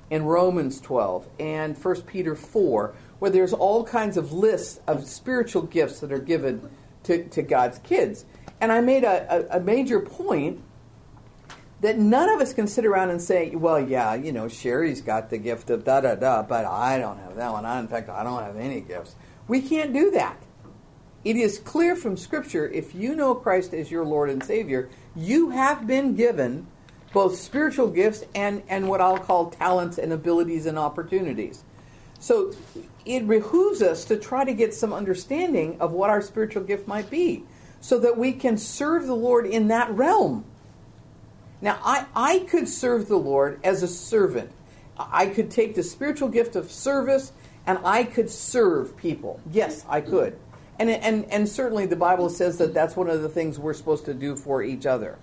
[0.10, 5.64] and Romans 12 and 1 Peter 4, where there's all kinds of lists of spiritual
[5.64, 6.70] gifts that are given
[7.04, 8.24] to, to God's kids.
[8.62, 10.62] And I made a, a, a major point
[11.82, 15.30] that none of us can sit around and say, well, yeah, you know, Sherry's got
[15.30, 17.66] the gift of da da da, but I don't have that one.
[17.66, 19.16] I, in fact, I don't have any gifts.
[19.48, 20.38] We can't do that.
[21.24, 25.50] It is clear from Scripture if you know Christ as your Lord and Savior, you
[25.50, 26.68] have been given
[27.14, 31.64] both spiritual gifts and, and what I'll call talents and abilities and opportunities.
[32.20, 32.54] So
[33.06, 37.10] it behooves us to try to get some understanding of what our spiritual gift might
[37.10, 37.44] be
[37.82, 40.46] so that we can serve the Lord in that realm.
[41.62, 44.51] Now, I, I could serve the Lord as a servant.
[44.97, 47.32] I could take the spiritual gift of service
[47.66, 49.39] and I could serve people.
[49.51, 50.38] Yes, I could.
[50.80, 54.05] And, and, and certainly the Bible says that that's one of the things we're supposed
[54.05, 55.20] to do for each other.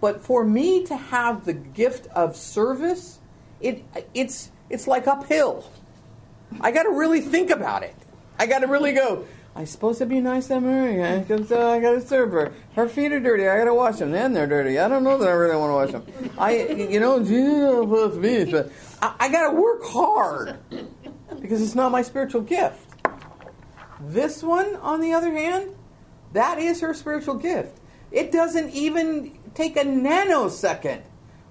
[0.00, 3.18] But for me to have the gift of service,
[3.60, 5.70] it, it's, it's like uphill.
[6.60, 7.94] I got to really think about it.
[8.38, 9.26] I got to really go,
[9.56, 12.52] I'm supposed to be nice to Maria because uh, I got to serve her.
[12.74, 13.48] Her feet are dirty.
[13.48, 14.10] I got to wash them.
[14.10, 14.78] Then they're dirty.
[14.78, 16.30] I don't know that I really want to wash them.
[16.38, 20.58] I, you know, Jesus, but I, I got to work hard
[21.40, 22.86] because it's not my spiritual gift.
[23.98, 25.74] This one, on the other hand,
[26.34, 27.80] that is her spiritual gift.
[28.10, 31.00] It doesn't even take a nanosecond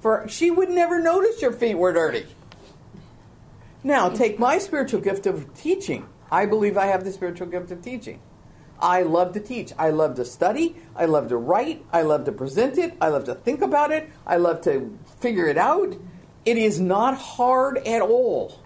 [0.06, 2.28] for she would never notice your feet were dirty.
[3.84, 6.08] Now, take my spiritual gift of teaching.
[6.32, 8.20] I believe I have the spiritual gift of teaching.
[8.80, 9.72] I love to teach.
[9.78, 10.76] I love to study.
[10.96, 11.86] I love to write.
[11.94, 12.94] I love to present it.
[13.00, 14.10] I love to think about it.
[14.26, 15.96] I love to figure it out.
[16.46, 18.60] It is not hard at all.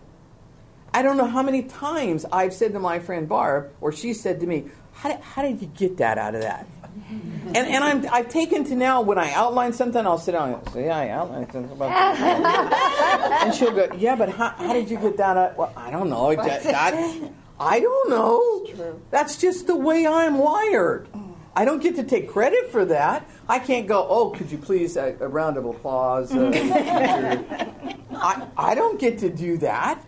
[0.93, 4.39] I don't know how many times I've said to my friend Barb, or she said
[4.39, 6.67] to me, How did, how did you get that out of that?
[7.09, 10.69] and and I'm, I've taken to now when I outline something, I'll sit down and
[10.69, 13.43] say, Yeah, I outlined something about that.
[13.45, 15.57] and she'll go, Yeah, but how, how did you get that out?
[15.57, 16.35] Well, I don't know.
[16.35, 18.99] That, that, I don't know.
[19.11, 21.09] That's just the way I'm wired.
[21.55, 23.29] I don't get to take credit for that.
[23.49, 26.31] I can't go, oh, could you please, a, a round of applause.
[26.33, 26.51] Uh,
[28.11, 30.01] I, I don't get to do that.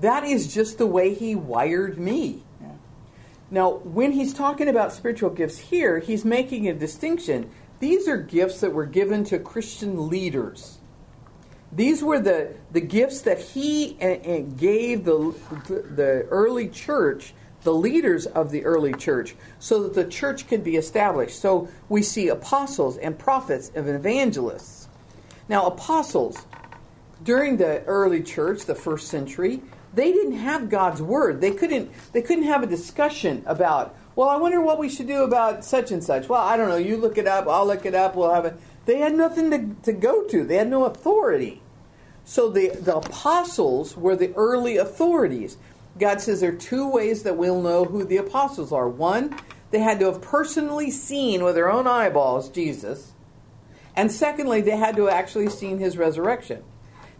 [0.00, 2.44] That is just the way he wired me.
[2.60, 2.68] Yeah.
[3.50, 7.50] Now, when he's talking about spiritual gifts here, he's making a distinction.
[7.80, 10.77] These are gifts that were given to Christian leaders.
[11.72, 15.34] These were the, the gifts that he eh, eh, gave the,
[15.68, 20.76] the early church, the leaders of the early church, so that the church could be
[20.76, 21.38] established.
[21.40, 24.88] So we see apostles and prophets and evangelists.
[25.48, 26.46] Now, apostles,
[27.22, 29.62] during the early church, the first century,
[29.94, 31.40] they didn't have God's word.
[31.40, 35.22] They couldn't they couldn't have a discussion about, well, I wonder what we should do
[35.22, 36.28] about such and such.
[36.28, 36.76] Well, I don't know.
[36.76, 38.56] You look it up, I'll look it up, we'll have it.
[38.88, 40.44] They had nothing to, to go to.
[40.44, 41.60] They had no authority.
[42.24, 45.58] So the, the apostles were the early authorities.
[45.98, 48.88] God says there are two ways that we'll know who the apostles are.
[48.88, 49.38] One,
[49.72, 53.12] they had to have personally seen with their own eyeballs Jesus.
[53.94, 56.64] And secondly, they had to have actually seen his resurrection.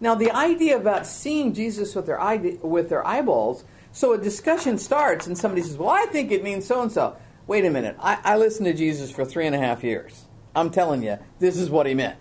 [0.00, 4.78] Now, the idea about seeing Jesus with their, eye, with their eyeballs, so a discussion
[4.78, 7.18] starts and somebody says, Well, I think it means so and so.
[7.46, 7.96] Wait a minute.
[8.00, 10.27] I, I listened to Jesus for three and a half years.
[10.58, 12.18] I'm telling you, this is what he meant.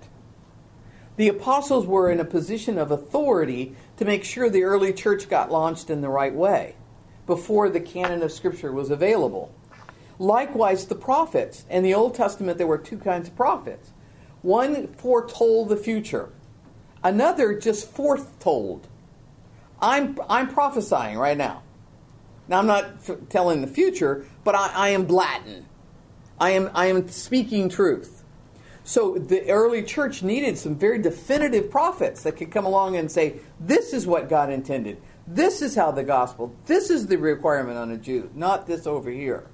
[1.15, 5.51] The apostles were in a position of authority to make sure the early church got
[5.51, 6.75] launched in the right way
[7.25, 9.51] before the canon of Scripture was available.
[10.19, 11.65] Likewise, the prophets.
[11.69, 13.91] In the Old Testament, there were two kinds of prophets.
[14.41, 16.29] One foretold the future,
[17.03, 18.88] Another just foretold.
[19.81, 21.63] I'm, I'm prophesying right now.
[22.47, 25.65] Now, I'm not f- telling the future, but I, I am Latin.
[26.39, 28.16] I am, I am speaking truth.
[28.88, 33.35] So the early church needed some very definitive prophets that could come along and say,
[33.59, 35.01] this is what God intended.
[35.27, 39.11] This is how the gospel, this is the requirement on a Jew, not this over
[39.11, 39.45] here.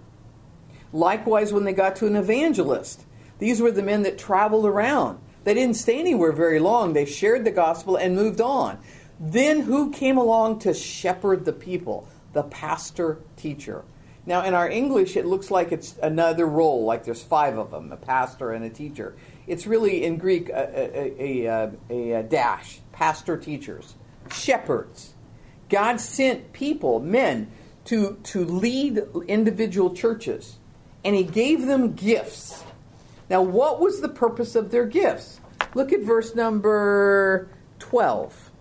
[0.91, 3.05] Likewise, when they got to an evangelist,
[3.39, 6.93] these were the men that traveled around they didn't stay anywhere very long.
[6.93, 8.79] They shared the gospel and moved on.
[9.19, 12.07] Then who came along to shepherd the people?
[12.33, 13.83] The pastor teacher.
[14.25, 17.91] Now, in our English, it looks like it's another role, like there's five of them
[17.91, 19.15] a pastor and a teacher.
[19.47, 23.95] It's really in Greek a, a, a, a, uh, a uh, dash pastor teachers,
[24.31, 25.13] shepherds.
[25.67, 27.51] God sent people, men,
[27.85, 30.57] to, to lead individual churches,
[31.03, 32.63] and He gave them gifts
[33.29, 35.39] now, what was the purpose of their gifts?
[35.73, 37.49] Look at verse number
[37.79, 38.51] 12.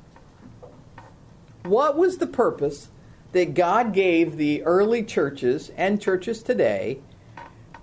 [1.64, 2.88] What was the purpose
[3.32, 7.00] that God gave the early churches and churches today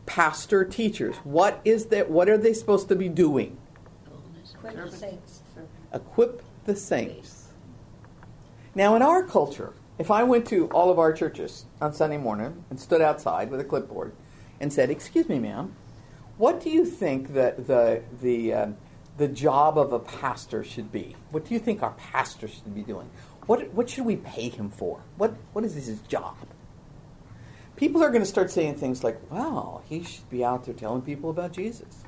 [0.05, 1.15] pastor teachers?
[1.17, 3.57] What is that what are they supposed to be doing?
[4.53, 5.41] Equip the saints.
[5.93, 7.47] Equip the saints.
[8.73, 12.63] Now in our culture, if I went to all of our churches on Sunday morning
[12.69, 14.13] and stood outside with a clipboard
[14.59, 15.75] and said, "Excuse me, ma'am,
[16.37, 18.77] what do you think that the the um,
[19.17, 21.15] the job of a pastor should be?
[21.31, 23.09] What do you think our pastor should be doing?
[23.49, 25.01] What what should we pay him for?
[25.17, 26.35] What what is his job?
[27.77, 31.01] People are going to start saying things like, "Well, he should be out there telling
[31.01, 32.03] people about Jesus.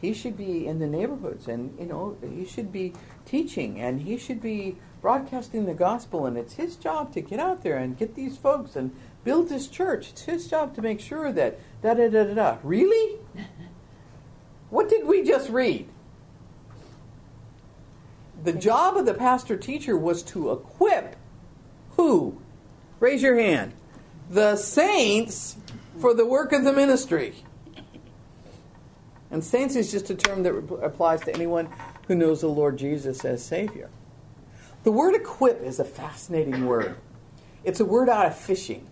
[0.00, 2.92] he should be in the neighborhoods and you know he should be
[3.24, 7.62] teaching and he should be broadcasting the gospel and it's his job to get out
[7.62, 8.94] there and get these folks and
[9.24, 12.56] build this church it's his job to make sure that da da da da da
[12.62, 13.18] really
[14.70, 15.88] what did we just read
[18.42, 21.16] the job of the pastor teacher was to equip
[21.96, 22.40] who
[23.00, 23.72] raise your hand
[24.30, 25.56] the saints
[26.00, 27.34] for the work of the ministry
[29.30, 31.68] and saints is just a term that applies to anyone
[32.06, 33.90] who knows the Lord Jesus as Savior.
[34.84, 36.96] The word equip is a fascinating word.
[37.64, 38.86] It's a word out of fishing.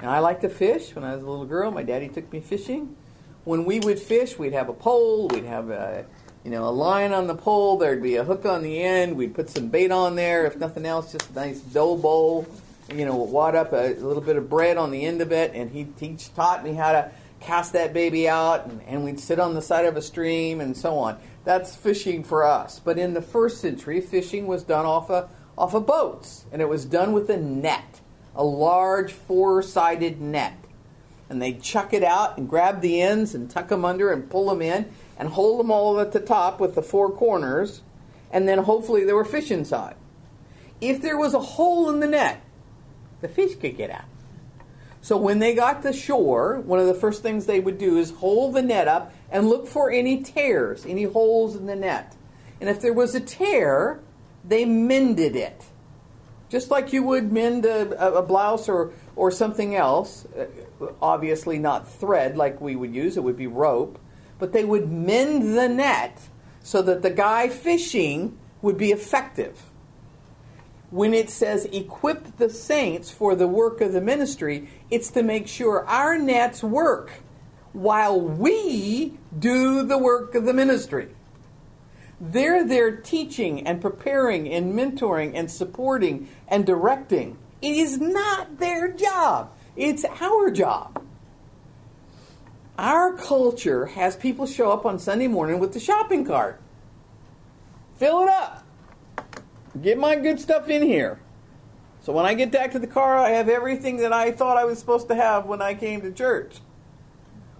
[0.00, 0.94] Now, I like to fish.
[0.94, 2.94] When I was a little girl, my daddy took me fishing.
[3.44, 6.06] When we would fish, we'd have a pole, we'd have a
[6.48, 9.34] you know a line on the pole, there'd be a hook on the end, we'd
[9.34, 12.46] put some bait on there, if nothing else, just a nice dough bowl,
[12.90, 15.52] you know, wad up a, a little bit of bread on the end of it,
[15.52, 19.52] and he, taught me how to cast that baby out, and, and we'd sit on
[19.52, 21.18] the side of a stream and so on.
[21.44, 22.80] That's fishing for us.
[22.82, 25.28] But in the first century, fishing was done off of,
[25.58, 28.00] off of boats, and it was done with a net,
[28.34, 30.56] a large four sided net.
[31.28, 34.48] And they'd chuck it out and grab the ends and tuck them under and pull
[34.48, 37.82] them in and hold them all at the top with the four corners,
[38.30, 39.96] and then hopefully there were fish inside.
[40.80, 42.40] If there was a hole in the net,
[43.20, 44.04] the fish could get out.
[45.00, 48.10] So when they got to shore, one of the first things they would do is
[48.10, 52.16] hold the net up and look for any tears, any holes in the net.
[52.60, 54.00] And if there was a tear,
[54.44, 55.64] they mended it.
[56.48, 60.46] Just like you would mend a, a blouse or, or something else, uh,
[61.02, 63.98] obviously not thread like we would use, it would be rope,
[64.38, 66.20] but they would mend the net
[66.62, 69.68] so that the guy fishing would be effective
[70.90, 75.46] when it says equip the saints for the work of the ministry, it's to make
[75.46, 77.12] sure our nets work
[77.72, 81.08] while we do the work of the ministry.
[82.20, 87.38] They're there teaching and preparing and mentoring and supporting and directing.
[87.60, 91.04] It is not their job, it's our job.
[92.78, 96.60] Our culture has people show up on Sunday morning with the shopping cart.
[97.96, 98.64] Fill it up
[99.82, 101.20] get my good stuff in here.
[102.00, 104.64] So when I get back to the car, I have everything that I thought I
[104.64, 106.58] was supposed to have when I came to church.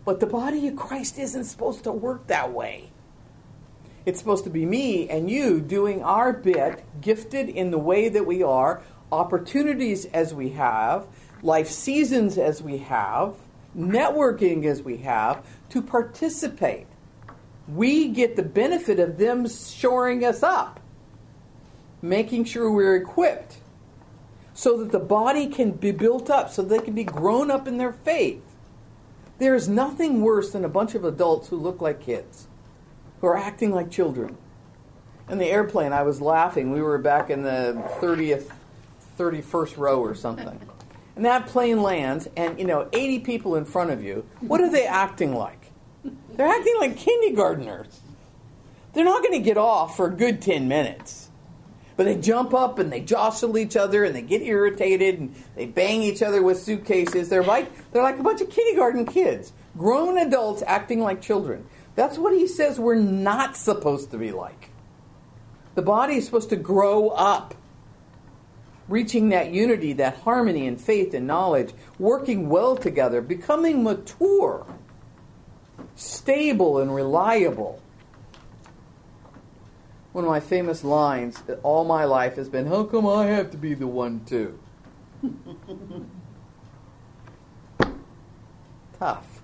[0.05, 2.91] But the body of Christ isn't supposed to work that way.
[4.07, 8.25] It's supposed to be me and you doing our bit, gifted in the way that
[8.25, 11.07] we are, opportunities as we have,
[11.43, 13.35] life seasons as we have,
[13.77, 16.87] networking as we have, to participate.
[17.69, 20.81] We get the benefit of them shoring us up
[22.03, 23.59] making sure we're equipped
[24.55, 27.79] so that the body can be built up, so they can be grown up in
[27.79, 28.43] their faith.
[29.39, 32.49] There is nothing worse than a bunch of adults who look like kids,
[33.21, 34.37] who are acting like children.
[35.29, 36.73] In the airplane, I was laughing.
[36.73, 38.51] We were back in the 30th,
[39.17, 40.68] 31st row or something.
[41.19, 44.25] And that plane lands, and you know, 80 people in front of you.
[44.39, 45.73] What are they acting like?
[46.05, 47.99] They're acting like kindergartners.
[48.93, 51.31] They're not going to get off for a good 10 minutes.
[51.97, 55.67] But they jump up and they jostle each other and they get irritated and they
[55.67, 57.29] bang each other with suitcases.
[57.29, 61.67] They're like they're like a bunch of kindergarten kids, grown adults acting like children.
[61.97, 64.71] That's what he says we're not supposed to be like.
[65.75, 67.57] The body is supposed to grow up,
[68.89, 74.67] reaching that unity, that harmony and faith and knowledge, working well together, becoming mature,
[75.95, 77.81] stable and reliable
[80.19, 83.57] one of my famous lines all my life has been, How come I have to
[83.57, 84.59] be the one too?
[88.99, 89.43] Tough.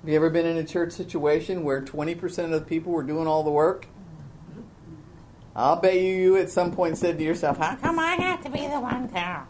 [0.00, 3.26] Have you ever been in a church situation where 20% of the people were doing
[3.26, 3.88] all the work?
[5.54, 8.50] I'll bet you, you at some point said to yourself, How come I have to
[8.50, 9.46] be the one too?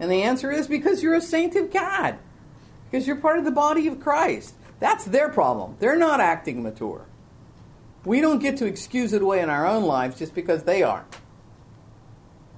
[0.00, 2.18] And the answer is because you're a saint of God.
[2.90, 4.54] Because you're part of the body of Christ.
[4.80, 5.76] That's their problem.
[5.78, 7.04] They're not acting mature.
[8.04, 11.18] We don't get to excuse it away in our own lives just because they aren't.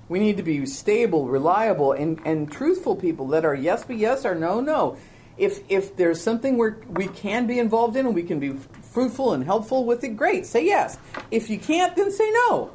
[0.09, 4.25] We need to be stable, reliable, and, and truthful people that are yes be yes
[4.25, 4.97] or no no.
[5.37, 8.55] If if there's something where we can be involved in and we can be
[8.93, 10.99] fruitful and helpful with it, great, say yes.
[11.31, 12.73] If you can't, then say no.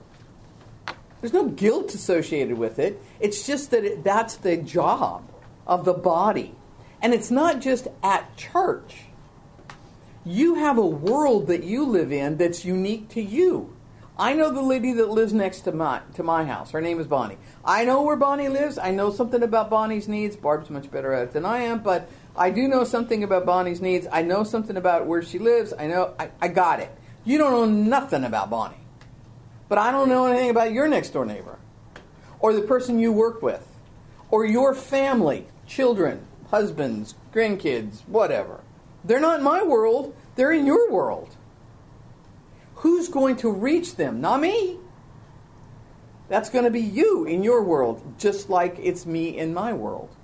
[1.22, 3.02] There's no guilt associated with it.
[3.20, 5.30] It's just that it, that's the job
[5.66, 6.56] of the body.
[7.02, 9.08] And it's not just at church
[10.28, 13.74] you have a world that you live in that's unique to you.
[14.20, 16.72] I know the lady that lives next to my to my house.
[16.72, 17.38] Her name is Bonnie.
[17.64, 18.78] I know where Bonnie lives.
[18.78, 20.36] I know something about Bonnie's needs.
[20.36, 23.82] Barb's much better at it than I am, but I do know something about Bonnie's
[23.82, 24.08] needs.
[24.12, 25.74] I know something about where she lives.
[25.78, 26.90] I know, I, I got it.
[27.26, 28.78] You don't know nothing about Bonnie.
[29.68, 31.58] But I don't know anything about your next door neighbor,
[32.40, 33.68] or the person you work with,
[34.30, 38.62] or your family, children, husbands, grandkids, whatever.
[39.04, 41.36] They're not in my world, they're in your world.
[42.76, 44.22] Who's going to reach them?
[44.22, 44.78] Not me.
[46.30, 50.16] That's going to be you in your world, just like it's me in my world.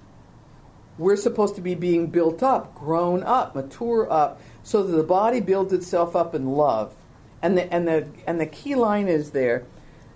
[0.98, 5.40] We're supposed to be being built up, grown up, mature up, so that the body
[5.40, 6.94] builds itself up in love.
[7.42, 9.66] And the, and the, and the key line is there.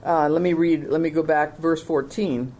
[0.05, 2.53] Uh, let me read, let me go back, verse 14.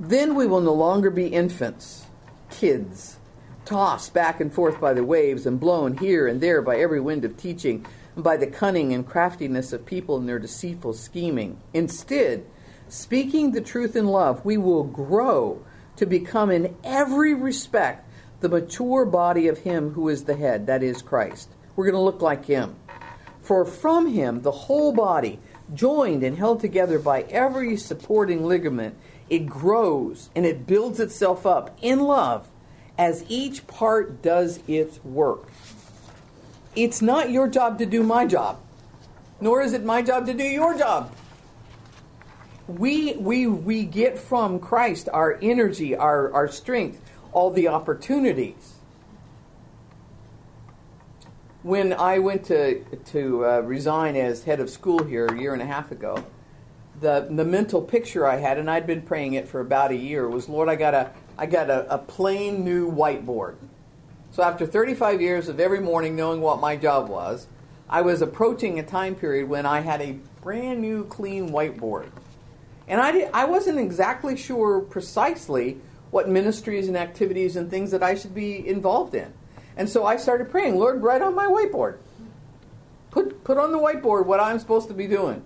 [0.00, 2.06] Then we will no longer be infants,
[2.50, 3.18] kids,
[3.64, 7.24] tossed back and forth by the waves and blown here and there by every wind
[7.24, 11.60] of teaching and by the cunning and craftiness of people in their deceitful scheming.
[11.74, 12.46] Instead,
[12.88, 15.64] speaking the truth in love, we will grow
[15.98, 18.08] to become in every respect
[18.40, 21.48] the mature body of Him who is the head, that is Christ.
[21.76, 22.76] We're going to look like Him.
[23.40, 25.38] For from Him, the whole body,
[25.74, 28.96] joined and held together by every supporting ligament,
[29.28, 32.48] it grows and it builds itself up in love
[32.96, 35.48] as each part does its work.
[36.74, 38.60] It's not your job to do my job,
[39.40, 41.12] nor is it my job to do your job.
[42.68, 47.00] We, we, we get from Christ our energy, our, our strength,
[47.32, 48.74] all the opportunities.
[51.62, 55.62] When I went to, to uh, resign as head of school here a year and
[55.62, 56.22] a half ago,
[57.00, 60.28] the, the mental picture I had, and I'd been praying it for about a year,
[60.28, 63.56] was Lord, I got a, I got a, a plain new whiteboard.
[64.30, 67.46] So after 35 years of every morning knowing what my job was,
[67.88, 72.10] I was approaching a time period when I had a brand new clean whiteboard.
[72.88, 75.78] And I, did, I wasn't exactly sure precisely
[76.10, 79.32] what ministries and activities and things that I should be involved in.
[79.76, 81.98] And so I started praying, Lord, write on my whiteboard.
[83.10, 85.44] Put, put on the whiteboard what I'm supposed to be doing.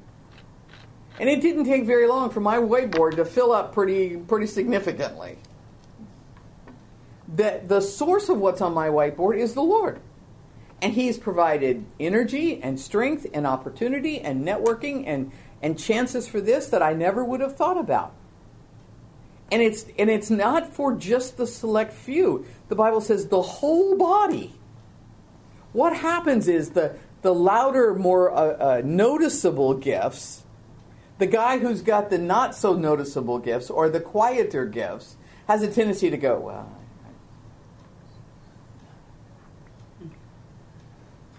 [1.19, 5.39] And it didn't take very long for my whiteboard to fill up pretty, pretty significantly
[7.35, 10.01] that the source of what's on my whiteboard is the Lord.
[10.81, 15.33] And He's provided energy and strength and opportunity and networking and,
[15.63, 18.13] and chances for this that I never would have thought about.
[19.51, 22.47] And it's, and it's not for just the select few.
[22.69, 24.55] The Bible says the whole body.
[25.73, 30.43] What happens is the, the louder, more uh, uh, noticeable gifts,
[31.19, 35.71] the guy who's got the not so noticeable gifts or the quieter gifts, has a
[35.71, 36.83] tendency to go, well,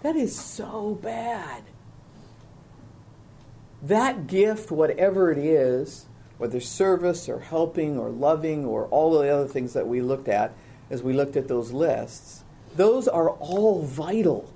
[0.03, 1.63] That is so bad.
[3.83, 6.05] That gift, whatever it is,
[6.37, 10.53] whether service or helping or loving or all the other things that we looked at
[10.89, 14.49] as we looked at those lists, those are all vital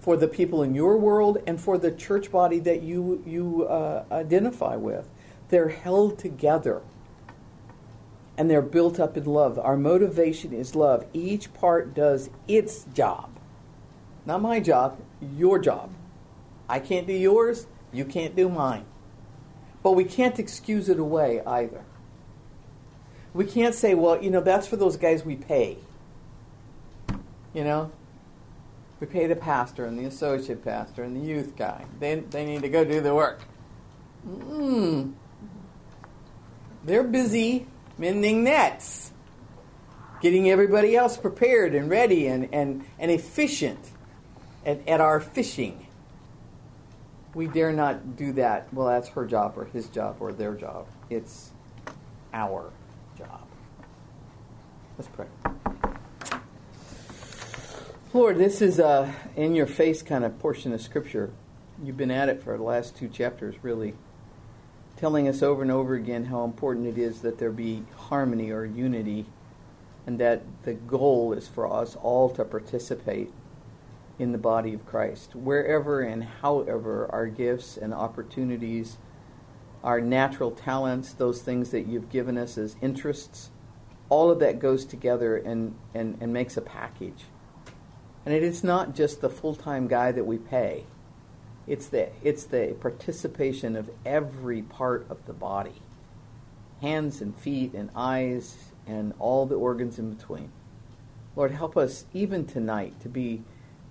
[0.00, 4.04] for the people in your world and for the church body that you, you uh,
[4.10, 5.08] identify with.
[5.48, 6.82] They're held together
[8.36, 9.60] and they're built up in love.
[9.60, 11.06] Our motivation is love.
[11.12, 13.30] Each part does its job.
[14.26, 15.90] Not my job, your job.
[16.68, 18.84] I can't do yours, you can't do mine.
[19.82, 21.82] But we can't excuse it away either.
[23.32, 25.76] We can't say, well, you know, that's for those guys we pay.
[27.52, 27.92] You know?
[29.00, 31.84] We pay the pastor and the associate pastor and the youth guy.
[31.98, 33.40] They, they need to go do the work.
[34.26, 35.12] Mm.
[36.84, 37.66] They're busy
[37.98, 39.12] mending nets,
[40.22, 43.90] getting everybody else prepared and ready and, and, and efficient
[44.64, 45.86] at, at our fishing.
[47.34, 48.72] We dare not do that.
[48.72, 50.86] Well, that's her job or his job or their job.
[51.10, 51.50] It's
[52.32, 52.70] our
[53.18, 53.46] job.
[54.96, 55.26] Let's pray.
[58.12, 61.32] Lord, this is a in your face kind of portion of Scripture.
[61.82, 63.94] You've been at it for the last two chapters, really,
[64.96, 68.64] telling us over and over again how important it is that there be harmony or
[68.64, 69.26] unity,
[70.06, 73.32] and that the goal is for us all to participate
[74.18, 75.34] in the body of Christ.
[75.34, 78.96] Wherever and however our gifts and opportunities,
[79.82, 83.50] our natural talents, those things that you've given us as interests,
[84.08, 87.24] all of that goes together and, and, and makes a package.
[88.24, 90.84] And it is not just the full time guy that we pay.
[91.66, 95.82] It's the, it's the participation of every part of the body
[96.84, 98.56] hands and feet and eyes
[98.86, 100.52] and all the organs in between.
[101.34, 103.42] Lord, help us even tonight to be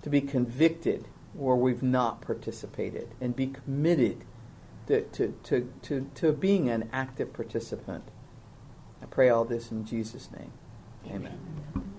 [0.03, 4.23] to be convicted where we've not participated and be committed
[4.87, 8.03] to, to, to, to, to being an active participant.
[9.01, 10.51] I pray all this in Jesus' name.
[11.07, 11.39] Amen.
[11.75, 11.92] Amen.